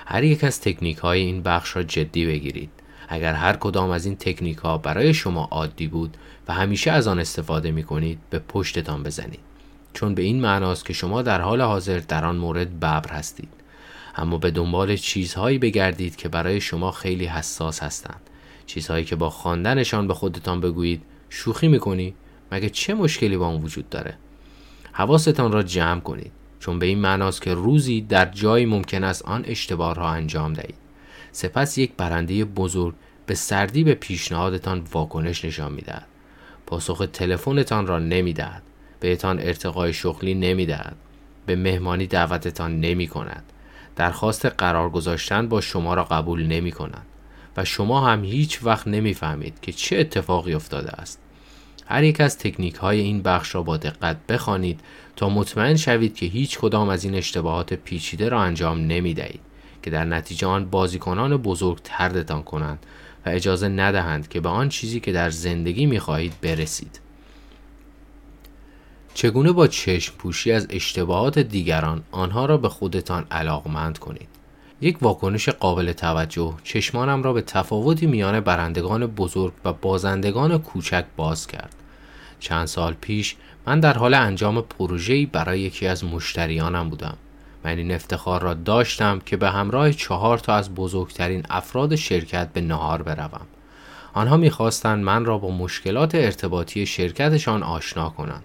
هر 0.05 0.23
یک 0.23 0.43
از 0.43 0.61
تکنیک 0.61 0.97
های 0.97 1.21
این 1.21 1.43
بخش 1.43 1.75
را 1.75 1.83
جدی 1.83 2.25
بگیرید. 2.25 2.69
اگر 3.09 3.33
هر 3.33 3.53
کدام 3.53 3.89
از 3.89 4.05
این 4.05 4.15
تکنیک 4.15 4.57
ها 4.57 4.77
برای 4.77 5.13
شما 5.13 5.47
عادی 5.51 5.87
بود 5.87 6.17
و 6.47 6.53
همیشه 6.53 6.91
از 6.91 7.07
آن 7.07 7.19
استفاده 7.19 7.71
می 7.71 7.83
کنید 7.83 8.19
به 8.29 8.39
پشتتان 8.39 9.03
بزنید. 9.03 9.39
چون 9.93 10.15
به 10.15 10.21
این 10.21 10.41
معناست 10.41 10.85
که 10.85 10.93
شما 10.93 11.21
در 11.21 11.41
حال 11.41 11.61
حاضر 11.61 11.99
در 11.99 12.25
آن 12.25 12.35
مورد 12.35 12.79
ببر 12.79 13.09
هستید. 13.09 13.49
اما 14.15 14.37
به 14.37 14.51
دنبال 14.51 14.95
چیزهایی 14.95 15.57
بگردید 15.57 16.15
که 16.15 16.29
برای 16.29 16.61
شما 16.61 16.91
خیلی 16.91 17.25
حساس 17.25 17.83
هستند. 17.83 18.21
چیزهایی 18.71 19.05
که 19.05 19.15
با 19.15 19.29
خواندنشان 19.29 20.07
به 20.07 20.13
خودتان 20.13 20.61
بگویید 20.61 21.01
شوخی 21.29 21.67
می‌کنی؟ 21.67 22.13
مگه 22.51 22.69
چه 22.69 22.93
مشکلی 22.93 23.37
با 23.37 23.47
اون 23.47 23.63
وجود 23.63 23.89
داره؟ 23.89 24.17
حواستان 24.91 25.51
را 25.51 25.63
جمع 25.63 25.99
کنید 25.99 26.31
چون 26.59 26.79
به 26.79 26.85
این 26.85 26.99
معناست 26.99 27.41
که 27.41 27.53
روزی 27.53 28.01
در 28.01 28.25
جایی 28.25 28.65
ممکن 28.65 29.03
است 29.03 29.25
آن 29.25 29.43
اشتباه 29.47 29.95
را 29.95 30.09
انجام 30.09 30.53
دهید. 30.53 30.75
سپس 31.31 31.77
یک 31.77 31.91
برنده 31.97 32.45
بزرگ 32.45 32.93
به 33.25 33.35
سردی 33.35 33.83
به 33.83 33.93
پیشنهادتان 33.93 34.83
واکنش 34.91 35.45
نشان 35.45 35.71
می‌دهد. 35.71 36.07
پاسخ 36.65 37.07
تلفنتان 37.13 37.87
را 37.87 37.99
نمی‌دهد. 37.99 38.63
بهتان 38.99 39.39
ارتقای 39.39 39.93
شغلی 39.93 40.33
نمی‌دهد. 40.33 40.95
به 41.45 41.55
مهمانی 41.55 42.07
دعوتتان 42.07 42.79
نمی 42.79 43.07
کند 43.07 43.43
درخواست 43.95 44.45
قرار 44.45 44.89
گذاشتن 44.89 45.47
با 45.47 45.61
شما 45.61 45.93
را 45.93 46.03
قبول 46.03 46.45
نمی 46.47 46.71
کند 46.71 47.05
و 47.57 47.65
شما 47.65 48.07
هم 48.07 48.23
هیچ 48.23 48.59
وقت 48.63 48.87
نمی‌فهمید 48.87 49.59
که 49.61 49.71
چه 49.71 49.97
اتفاقی 49.97 50.53
افتاده 50.53 50.89
است 50.91 51.19
هر 51.85 52.03
یک 52.03 52.21
از 52.21 52.37
تکنیک 52.37 52.75
های 52.75 52.99
این 52.99 53.21
بخش 53.21 53.55
را 53.55 53.63
با 53.63 53.77
دقت 53.77 54.17
بخوانید 54.29 54.79
تا 55.15 55.29
مطمئن 55.29 55.75
شوید 55.75 56.15
که 56.15 56.25
هیچ 56.25 56.59
کدام 56.59 56.89
از 56.89 57.03
این 57.03 57.15
اشتباهات 57.15 57.73
پیچیده 57.73 58.29
را 58.29 58.41
انجام 58.41 58.79
نمی 58.79 59.13
دهید 59.13 59.41
که 59.83 59.89
در 59.89 60.05
نتیجه 60.05 60.47
آن 60.47 60.65
بازیکنان 60.65 61.37
بزرگ 61.37 61.79
تردتان 61.83 62.43
کنند 62.43 62.85
و 63.25 63.29
اجازه 63.29 63.67
ندهند 63.67 64.27
که 64.27 64.39
به 64.39 64.49
آن 64.49 64.69
چیزی 64.69 64.99
که 64.99 65.11
در 65.11 65.29
زندگی 65.29 65.85
می 65.85 65.99
خواهید 65.99 66.33
برسید. 66.41 66.99
چگونه 69.13 69.51
با 69.51 69.67
چشم 69.67 70.15
پوشی 70.17 70.51
از 70.51 70.67
اشتباهات 70.69 71.39
دیگران 71.39 72.03
آنها 72.11 72.45
را 72.45 72.57
به 72.57 72.69
خودتان 72.69 73.25
علاقمند 73.31 73.97
کنید؟ 73.97 74.30
یک 74.81 75.03
واکنش 75.03 75.49
قابل 75.49 75.91
توجه 75.91 76.53
چشمانم 76.63 77.23
را 77.23 77.33
به 77.33 77.41
تفاوتی 77.41 78.05
میان 78.05 78.39
برندگان 78.39 79.05
بزرگ 79.05 79.53
و 79.65 79.73
بازندگان 79.73 80.57
کوچک 80.57 81.05
باز 81.15 81.47
کرد. 81.47 81.75
چند 82.39 82.65
سال 82.67 82.93
پیش 82.93 83.35
من 83.67 83.79
در 83.79 83.93
حال 83.93 84.13
انجام 84.13 84.61
پروژه‌ای 84.61 85.25
برای 85.25 85.59
یکی 85.59 85.87
از 85.87 86.05
مشتریانم 86.05 86.89
بودم. 86.89 87.17
من 87.63 87.77
این 87.77 87.91
افتخار 87.91 88.41
را 88.41 88.53
داشتم 88.53 89.19
که 89.19 89.37
به 89.37 89.49
همراه 89.49 89.91
چهار 89.91 90.37
تا 90.37 90.55
از 90.55 90.75
بزرگترین 90.75 91.43
افراد 91.49 91.95
شرکت 91.95 92.53
به 92.53 92.61
نهار 92.61 93.01
بروم. 93.03 93.47
آنها 94.13 94.37
می‌خواستند 94.37 95.03
من 95.03 95.25
را 95.25 95.37
با 95.37 95.51
مشکلات 95.51 96.15
ارتباطی 96.15 96.85
شرکتشان 96.85 97.63
آشنا 97.63 98.09
کنند. 98.09 98.43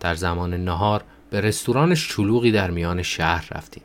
در 0.00 0.14
زمان 0.14 0.54
نهار 0.54 1.04
به 1.30 1.40
رستوران 1.40 1.94
شلوغی 1.94 2.52
در 2.52 2.70
میان 2.70 3.02
شهر 3.02 3.48
رفتیم. 3.54 3.82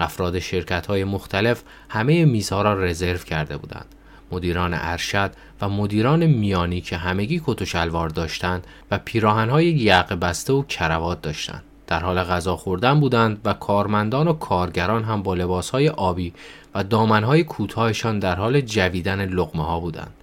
افراد 0.00 0.38
شرکت 0.38 0.86
های 0.86 1.04
مختلف 1.04 1.62
همه 1.88 2.24
میزها 2.24 2.62
را 2.62 2.84
رزرو 2.84 3.18
کرده 3.18 3.56
بودند. 3.56 3.86
مدیران 4.32 4.74
ارشد 4.74 5.32
و 5.60 5.68
مدیران 5.68 6.26
میانی 6.26 6.80
که 6.80 6.96
همگی 6.96 7.42
کت 7.46 7.62
و 7.62 7.64
شلوار 7.64 8.08
داشتند 8.08 8.66
و 8.90 8.98
پیراهنهای 8.98 9.66
یقه 9.66 10.16
بسته 10.16 10.52
و 10.52 10.62
کروات 10.62 11.22
داشتند. 11.22 11.62
در 11.86 12.00
حال 12.00 12.22
غذا 12.22 12.56
خوردن 12.56 13.00
بودند 13.00 13.40
و 13.44 13.52
کارمندان 13.52 14.28
و 14.28 14.32
کارگران 14.32 15.04
هم 15.04 15.22
با 15.22 15.34
لباسهای 15.34 15.88
آبی 15.88 16.32
و 16.74 16.84
دامنهای 16.84 17.44
کوتاهشان 17.44 18.18
در 18.18 18.34
حال 18.34 18.60
جویدن 18.60 19.24
لغمه 19.24 19.64
ها 19.64 19.80
بودند. 19.80 20.14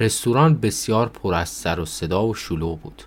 رستوران 0.00 0.58
بسیار 0.60 1.08
پر 1.08 1.34
از 1.34 1.48
سر 1.48 1.80
و 1.80 1.84
صدا 1.84 2.26
و 2.26 2.34
شلوغ 2.34 2.80
بود. 2.80 3.02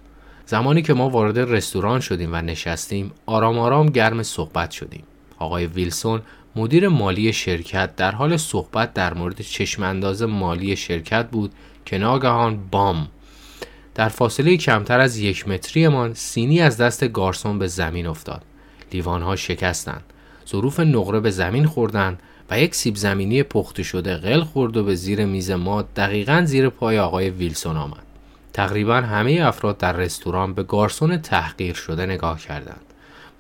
زمانی 0.45 0.81
که 0.81 0.93
ما 0.93 1.09
وارد 1.09 1.39
رستوران 1.39 1.99
شدیم 1.99 2.29
و 2.33 2.35
نشستیم 2.35 3.11
آرام 3.25 3.59
آرام 3.59 3.85
گرم 3.85 4.23
صحبت 4.23 4.71
شدیم. 4.71 5.03
آقای 5.39 5.65
ویلسون 5.65 6.21
مدیر 6.55 6.87
مالی 6.87 7.33
شرکت 7.33 7.95
در 7.95 8.11
حال 8.11 8.37
صحبت 8.37 8.93
در 8.93 9.13
مورد 9.13 9.41
چشمانداز 9.41 10.21
مالی 10.21 10.75
شرکت 10.75 11.29
بود 11.29 11.51
که 11.85 11.97
ناگهان 11.97 12.59
بام 12.71 13.07
در 13.95 14.09
فاصله 14.09 14.57
کمتر 14.57 14.99
از 14.99 15.17
یک 15.17 15.47
متریمان 15.47 16.13
سینی 16.13 16.61
از 16.61 16.77
دست 16.77 17.07
گارسون 17.07 17.59
به 17.59 17.67
زمین 17.67 18.07
افتاد. 18.07 18.41
لیوانها 18.93 19.35
شکستند. 19.35 20.03
ظروف 20.49 20.79
نقره 20.79 21.19
به 21.19 21.31
زمین 21.31 21.65
خوردند 21.65 22.19
و 22.49 22.59
یک 22.59 22.75
سیب 22.75 22.95
زمینی 22.95 23.43
پخته 23.43 23.83
شده 23.83 24.17
قل 24.17 24.43
خورد 24.43 24.77
و 24.77 24.83
به 24.83 24.95
زیر 24.95 25.25
میز 25.25 25.51
ما 25.51 25.81
دقیقا 25.81 26.43
زیر 26.45 26.69
پای 26.69 26.99
آقای 26.99 27.29
ویلسون 27.29 27.77
آمد. 27.77 28.03
تقریبا 28.53 28.95
همه 28.95 29.41
افراد 29.43 29.77
در 29.77 29.93
رستوران 29.93 30.53
به 30.53 30.63
گارسون 30.63 31.17
تحقیر 31.17 31.73
شده 31.73 32.05
نگاه 32.05 32.39
کردند. 32.39 32.81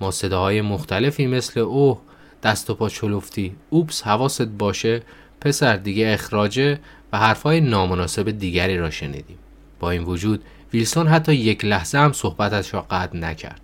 ما 0.01 0.11
صداهای 0.11 0.61
مختلفی 0.61 1.27
مثل 1.27 1.59
اوه 1.59 2.01
دست 2.43 2.69
و 2.69 2.73
پا 2.73 2.89
چلفتی 2.89 3.55
اوپس 3.69 4.03
حواست 4.03 4.41
باشه 4.41 5.01
پسر 5.41 5.75
دیگه 5.75 6.13
اخراجه 6.13 6.79
و 7.13 7.17
حرفهای 7.17 7.61
نامناسب 7.61 8.31
دیگری 8.31 8.77
را 8.77 8.89
شنیدیم. 8.89 9.37
با 9.79 9.91
این 9.91 10.03
وجود 10.03 10.43
ویلسون 10.73 11.07
حتی 11.07 11.33
یک 11.33 11.65
لحظه 11.65 11.97
هم 11.97 12.13
صحبتش 12.13 12.73
را 12.73 12.81
قطع 12.81 13.17
نکرد. 13.17 13.61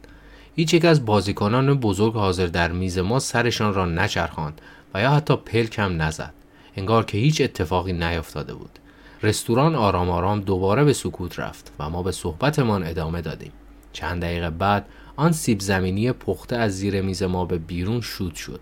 هیچ 0.55 0.73
یک 0.73 0.85
از 0.85 1.05
بازیکنان 1.05 1.73
بزرگ 1.73 2.13
حاضر 2.13 2.45
در 2.47 2.71
میز 2.71 2.97
ما 2.97 3.19
سرشان 3.19 3.73
را 3.73 3.85
نچرخاند 3.85 4.61
و 4.93 5.01
یا 5.01 5.11
حتی 5.11 5.35
پلک 5.35 5.79
هم 5.79 6.01
نزد. 6.01 6.33
انگار 6.75 7.05
که 7.05 7.17
هیچ 7.17 7.41
اتفاقی 7.41 7.93
نیفتاده 7.93 8.53
بود. 8.53 8.79
رستوران 9.23 9.75
آرام 9.75 10.09
آرام 10.09 10.41
دوباره 10.41 10.83
به 10.83 10.93
سکوت 10.93 11.39
رفت 11.39 11.71
و 11.79 11.89
ما 11.89 12.03
به 12.03 12.11
صحبتمان 12.11 12.83
ادامه 12.83 13.21
دادیم. 13.21 13.51
چند 13.93 14.21
دقیقه 14.21 14.49
بعد 14.49 14.85
آن 15.21 15.31
سیب 15.31 15.59
زمینی 15.59 16.11
پخته 16.11 16.55
از 16.55 16.77
زیر 16.77 17.01
میز 17.01 17.23
ما 17.23 17.45
به 17.45 17.57
بیرون 17.57 18.01
شوت 18.01 18.35
شد 18.35 18.59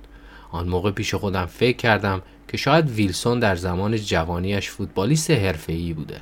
آن 0.51 0.67
موقع 0.67 0.91
پیش 0.91 1.15
خودم 1.15 1.45
فکر 1.45 1.77
کردم 1.77 2.21
که 2.47 2.57
شاید 2.57 2.89
ویلسون 2.89 3.39
در 3.39 3.55
زمان 3.55 3.97
جوانیش 3.97 4.69
فوتبالیست 4.69 5.31
حرفه‌ای 5.31 5.93
بوده 5.93 6.21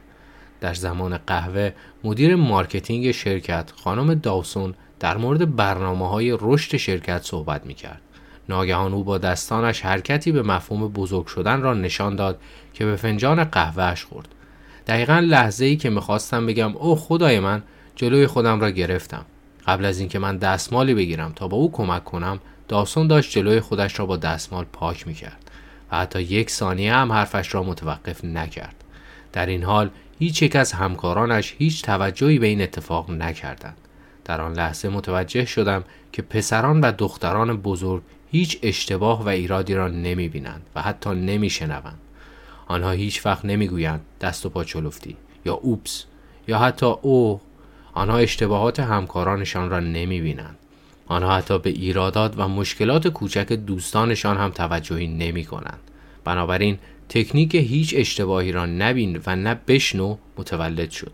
در 0.62 0.73
زمان 0.73 1.17
قهوه 1.17 1.71
مدیر 2.04 2.36
marketing 2.36 3.12
شرکت 3.12 3.71
خانم 3.76 4.13
داوسون 4.13 4.73
در 5.00 5.17
مورد 5.17 5.56
برنامه 5.56 6.10
های 6.10 6.38
رشد 6.41 6.78
شرکت 6.78 7.23
صحبت 7.23 7.65
می 7.65 7.73
کرد. 7.73 8.02
ناگهان 8.50 8.93
او 8.93 9.04
با 9.04 9.17
دستانش 9.17 9.82
حرکتی 9.82 10.32
به 10.32 10.41
مفهوم 10.41 10.88
بزرگ 10.88 11.26
شدن 11.26 11.62
را 11.62 11.73
نشان 11.73 12.15
داد 12.15 12.39
که 12.73 12.86
به 12.86 12.95
فنجان 12.95 13.43
قهوهش 13.43 14.04
خورد. 14.04 14.28
دقیقا 14.88 15.19
لحظه 15.19 15.65
ای 15.65 15.76
که 15.76 15.89
می‌خواستم 15.89 16.45
بگم 16.45 16.78
او 16.78 16.95
خدای 16.95 17.39
من 17.39 17.63
جلوی 17.95 18.28
خودم 18.28 18.60
را 18.60 18.69
گرفتم. 18.69 19.26
قبل 19.67 19.86
از 19.86 19.99
اینکه 19.99 20.19
من 20.19 20.38
دستمالی 20.38 20.93
بگیرم 20.93 21.32
تا 21.36 21.47
با 21.47 21.58
او 21.58 21.71
کمک 21.71 22.03
کنم 22.03 22.39
داوسون 22.67 23.08
داشت 23.08 23.32
جلوی 23.32 23.60
خودش 23.60 23.99
را 23.99 24.06
با 24.06 24.17
دستمال 24.17 24.65
پاک 24.73 25.08
می‌کرد 25.08 25.51
و 25.91 25.97
حتی 25.97 26.21
یک 26.21 26.49
ثانیه 26.49 26.93
هم 26.93 27.12
حرفش 27.12 27.53
را 27.53 27.63
متوقف 27.63 28.25
نکرد. 28.25 28.84
در 29.34 29.45
این 29.45 29.63
حال 29.63 29.89
هیچ 30.19 30.41
یک 30.41 30.56
از 30.56 30.71
همکارانش 30.71 31.56
هیچ 31.58 31.82
توجهی 31.82 32.39
به 32.39 32.47
این 32.47 32.62
اتفاق 32.62 33.12
نکردند. 33.12 33.77
در 34.25 34.41
آن 34.41 34.53
لحظه 34.53 34.89
متوجه 34.89 35.45
شدم 35.45 35.84
که 36.12 36.21
پسران 36.21 36.82
و 36.82 36.91
دختران 36.97 37.58
بزرگ 37.58 38.01
هیچ 38.32 38.60
اشتباه 38.63 39.23
و 39.23 39.27
ایرادی 39.27 39.73
را 39.73 39.88
نمی 39.88 40.30
بینند 40.30 40.62
و 40.75 40.82
حتی 40.82 41.10
نمی 41.10 41.49
شنوند. 41.49 41.99
آنها 42.67 42.91
هیچ 42.91 43.25
وقت 43.25 43.45
نمی 43.45 43.67
گویند 43.67 44.01
دست 44.21 44.45
و 44.45 44.49
پا 44.49 44.63
چلفتی 44.63 45.17
یا 45.45 45.53
اوپس 45.53 46.06
یا 46.47 46.60
حتی 46.60 46.86
او 46.86 47.41
آنها 47.98 48.18
اشتباهات 48.18 48.80
همکارانشان 48.80 49.70
را 49.70 49.80
نمی 49.80 50.22
بینند. 50.22 50.58
آنها 51.08 51.36
حتی 51.36 51.60
به 51.60 51.70
ایرادات 51.70 52.34
و 52.38 52.48
مشکلات 52.48 53.08
کوچک 53.08 53.54
دوستانشان 53.54 54.38
هم 54.38 54.50
توجهی 54.50 55.08
نمی 55.08 55.46
کنند. 55.46 55.80
بنابراین 56.24 56.78
تکنیک 57.10 57.56
هیچ 57.56 57.94
اشتباهی 57.98 58.52
را 58.52 58.66
نبین 58.66 59.22
و 59.26 59.36
نه 59.36 59.60
بشنو 59.68 60.18
متولد 60.38 60.92
شد 60.92 61.12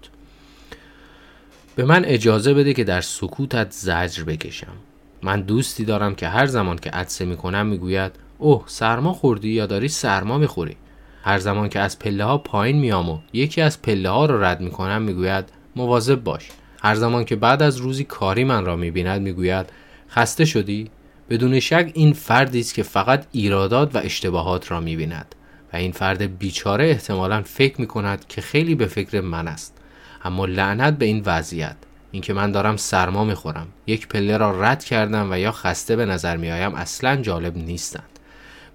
به 1.75 1.85
من 1.85 2.05
اجازه 2.05 2.53
بده 2.53 2.73
که 2.73 2.83
در 2.83 3.01
سکوتت 3.01 3.71
زجر 3.71 4.23
بکشم 4.23 4.73
من 5.21 5.41
دوستی 5.41 5.85
دارم 5.85 6.15
که 6.15 6.27
هر 6.27 6.45
زمان 6.45 6.77
که 6.77 6.89
عدسه 6.89 7.25
می‌کنم 7.25 7.65
می‌گوید 7.65 8.11
اوه 8.37 8.63
سرما 8.67 9.13
خوردی 9.13 9.49
یا 9.49 9.65
داری 9.65 9.87
سرما 9.87 10.37
می‌خوری 10.37 10.75
هر 11.23 11.39
زمان 11.39 11.69
که 11.69 11.79
از 11.79 11.99
پله 11.99 12.23
ها 12.23 12.37
پایین 12.37 12.77
میام 12.77 13.09
و 13.09 13.19
یکی 13.33 13.61
از 13.61 13.81
پله 13.81 14.09
ها 14.09 14.25
رو 14.25 14.43
رد 14.43 14.61
می‌کنم 14.61 15.01
می‌گوید 15.01 15.45
مواظب 15.75 16.23
باش 16.23 16.49
هر 16.83 16.95
زمان 16.95 17.25
که 17.25 17.35
بعد 17.35 17.63
از 17.63 17.77
روزی 17.77 18.03
کاری 18.03 18.43
من 18.43 18.65
را 18.65 18.75
می‌بیند 18.75 19.21
می‌گوید 19.21 19.65
خسته 20.09 20.45
شدی؟ 20.45 20.89
بدون 21.29 21.59
شک 21.59 21.91
این 21.93 22.13
فردی 22.13 22.59
است 22.59 22.73
که 22.73 22.83
فقط 22.83 23.25
ایرادات 23.31 23.95
و 23.95 23.97
اشتباهات 23.97 24.71
را 24.71 24.79
می‌بیند 24.79 25.35
و 25.73 25.77
این 25.77 25.91
فرد 25.91 26.37
بیچاره 26.37 26.85
احتمالا 26.85 27.41
فکر 27.41 27.81
می 27.81 27.87
کند 27.87 28.27
که 28.27 28.41
خیلی 28.41 28.75
به 28.75 28.85
فکر 28.85 29.21
من 29.21 29.47
است. 29.47 29.77
اما 30.23 30.45
لعنت 30.45 30.97
به 30.97 31.05
این 31.05 31.23
وضعیت 31.25 31.75
اینکه 32.11 32.33
من 32.33 32.51
دارم 32.51 32.77
سرما 32.77 33.23
می‌خورم 33.23 33.67
یک 33.87 34.07
پله 34.07 34.37
را 34.37 34.61
رد 34.61 34.83
کردم 34.83 35.31
و 35.31 35.39
یا 35.39 35.51
خسته 35.51 35.95
به 35.95 36.05
نظر 36.05 36.37
میآیم 36.37 36.75
اصلا 36.75 37.15
جالب 37.15 37.57
نیستند. 37.57 38.19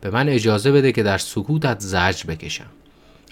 به 0.01 0.11
من 0.11 0.29
اجازه 0.29 0.73
بده 0.73 0.93
که 0.93 1.03
در 1.03 1.19
سکوتت 1.19 1.81
زجر 1.81 2.27
بکشم. 2.29 2.67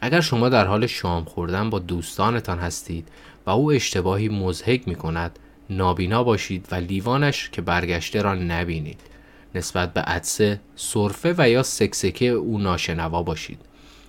اگر 0.01 0.21
شما 0.21 0.49
در 0.49 0.67
حال 0.67 0.87
شام 0.87 1.25
خوردن 1.25 1.71
با 1.71 1.79
دوستانتان 1.79 2.59
هستید 2.59 3.09
و 3.47 3.51
او 3.51 3.73
اشتباهی 3.73 4.29
مزهک 4.29 4.89
می 4.89 4.95
کند 4.95 5.39
نابینا 5.71 6.25
باشید 6.25 6.67
و 6.71 6.75
لیوانش 6.75 7.51
که 7.51 7.63
برگشته 7.63 8.23
را 8.23 8.35
نبینید 8.35 9.01
نسبت 9.55 9.93
به 9.93 10.01
عدسه، 10.01 10.61
سرفه 10.77 11.35
و 11.39 11.49
یا 11.49 11.63
سکسکه 11.63 12.27
او 12.27 12.59
ناشنوا 12.59 13.23
باشید. 13.23 13.59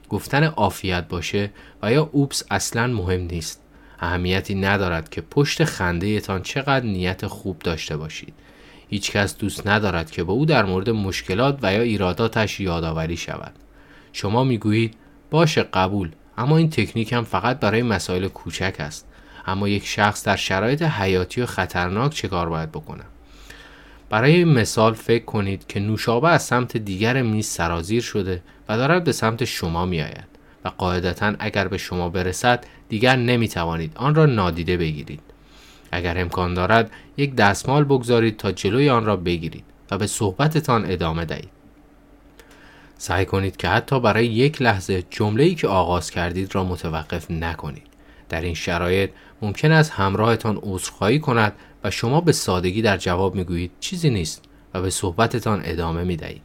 گفتن 0.10 0.44
عافیت 0.44 1.08
باشه 1.08 1.52
و 1.82 1.92
یا 1.94 2.10
اوپس 2.12 2.44
اصلا 2.52 2.88
مهم 2.88 3.22
نیست. 3.22 3.62
اهمیتی 4.00 4.56
ندارد 4.56 5.10
که 5.10 5.22
پشت 5.22 5.64
خنده 5.64 6.20
تان 6.20 6.42
چقدر 6.42 6.86
نیت 6.86 7.28
خوب 7.28 7.60
داشته 7.60 7.98
باشید. 7.98 8.34
هیچکس 8.90 9.38
دوست 9.38 9.68
ندارد 9.68 10.12
که 10.12 10.24
با 10.24 10.34
او 10.34 10.46
در 10.46 10.66
مورد 10.66 10.90
مشکلات 10.90 11.60
و 11.62 11.74
یا 11.74 11.82
ایراداتش 11.82 12.60
یادآوری 12.60 13.18
شود. 13.18 13.54
شما 14.14 14.44
می‌گویید 14.44 14.94
باشه 15.30 15.64
قبول 15.64 16.12
اما 16.38 16.58
این 16.58 16.70
تکنیک 16.70 17.14
هم 17.14 17.24
فقط 17.24 17.60
برای 17.60 17.82
مسائل 17.84 18.28
کوچک 18.28 18.76
است. 18.80 19.07
اما 19.48 19.68
یک 19.68 19.86
شخص 19.86 20.24
در 20.26 20.36
شرایط 20.36 20.82
حیاتی 20.82 21.42
و 21.42 21.46
خطرناک 21.46 22.14
چه 22.14 22.28
کار 22.28 22.50
باید 22.50 22.72
بکنه؟ 22.72 23.04
برای 24.10 24.44
مثال 24.44 24.94
فکر 24.94 25.26
کنید 25.26 25.68
که 25.68 25.80
نوشابه 25.80 26.30
از 26.30 26.44
سمت 26.44 26.78
دیگر 26.78 27.22
میز 27.22 27.46
سرازیر 27.46 28.02
شده 28.02 28.42
و 28.70 28.78
دارد 28.78 29.04
به 29.04 29.12
سمت 29.12 29.46
شما 29.46 29.86
می 29.86 30.02
آید 30.02 30.28
و 30.66 30.70
قاعدتا 30.70 31.34
اگر 31.40 31.68
به 31.68 31.78
شما 31.78 32.10
برسد 32.10 32.66
دیگر 32.90 33.16
نمی 33.16 33.48
توانید 33.48 33.92
آن 33.96 34.16
را 34.16 34.26
نادیده 34.26 34.78
بگیرید. 34.78 35.20
اگر 35.92 36.22
امکان 36.22 36.54
دارد 36.54 36.92
یک 37.18 37.36
دستمال 37.36 37.84
بگذارید 37.84 38.38
تا 38.38 38.52
جلوی 38.52 38.90
آن 38.90 39.06
را 39.06 39.16
بگیرید 39.16 39.64
و 39.92 39.98
به 39.98 40.08
صحبتتان 40.08 40.92
ادامه 40.92 41.26
دهید. 41.26 41.50
سعی 42.98 43.26
کنید 43.26 43.58
که 43.58 43.68
حتی 43.68 44.00
برای 44.00 44.26
یک 44.26 44.62
لحظه 44.62 45.04
جمله 45.10 45.56
که 45.56 45.68
آغاز 45.68 46.12
کردید 46.12 46.56
را 46.56 46.64
متوقف 46.64 47.32
نکنید. 47.32 47.87
در 48.30 48.42
این 48.42 48.54
شرایط 48.54 49.10
ممکن 49.42 49.72
است 49.72 49.92
همراهتان 49.92 50.60
عذرخواهی 50.64 51.20
کند 51.20 51.54
و 51.84 51.92
شما 51.92 52.22
به 52.22 52.32
سادگی 52.32 52.82
در 52.82 52.98
جواب 52.98 53.36
می‌گویید 53.36 53.72
چیزی 53.80 54.10
نیست 54.10 54.44
و 54.74 54.82
به 54.82 54.90
صحبتتان 54.90 55.62
ادامه 55.66 56.04
می 56.04 56.16
دهید. 56.16 56.42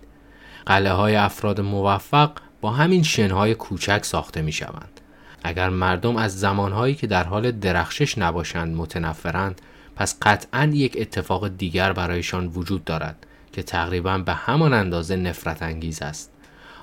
قله 0.66 0.92
های 0.92 1.16
افراد 1.16 1.60
موفق 1.60 2.30
با 2.60 2.70
همین 2.70 3.02
شنهای 3.02 3.54
کوچک 3.54 4.04
ساخته 4.04 4.42
می 4.42 4.52
شوند. 4.52 5.00
اگر 5.44 5.68
مردم 5.68 6.16
از 6.16 6.40
زمانهایی 6.40 6.94
که 6.94 7.06
در 7.06 7.24
حال 7.24 7.50
درخشش 7.50 8.18
نباشند 8.18 8.76
متنفرند 8.76 9.60
پس 9.96 10.18
قطعا 10.22 10.70
یک 10.74 10.96
اتفاق 11.00 11.48
دیگر 11.48 11.92
برایشان 11.92 12.46
وجود 12.46 12.84
دارد 12.84 13.26
که 13.52 13.62
تقریبا 13.62 14.18
به 14.18 14.32
همان 14.32 14.72
اندازه 14.72 15.16
نفرت 15.16 15.62
انگیز 15.62 16.02
است. 16.02 16.30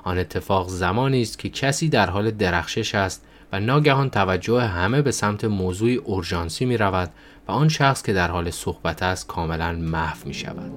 آن 0.04 0.18
اتفاق 0.18 0.70
زمانی 0.70 1.22
است 1.22 1.40
که 1.40 1.50
کسی 1.50 1.90
در 1.90 2.10
حال 2.10 2.32
درخشش 2.32 2.96
است 2.96 3.26
و 3.52 3.60
ناگهان 3.60 4.10
توجه 4.10 4.62
همه 4.62 5.02
به 5.02 5.12
سمت 5.12 5.46
موضوعی 5.46 5.96
اورژانسی 5.96 6.66
می 6.66 6.78
رود 6.78 7.12
و 7.48 7.52
آن 7.52 7.70
شخص 7.70 8.04
که 8.04 8.14
در 8.14 8.32
حال 8.32 8.50
صحبت 8.50 9.04
است 9.04 9.28
کاملا 9.28 9.72
محو 9.72 10.28
می 10.28 10.34
شود. 10.34 10.72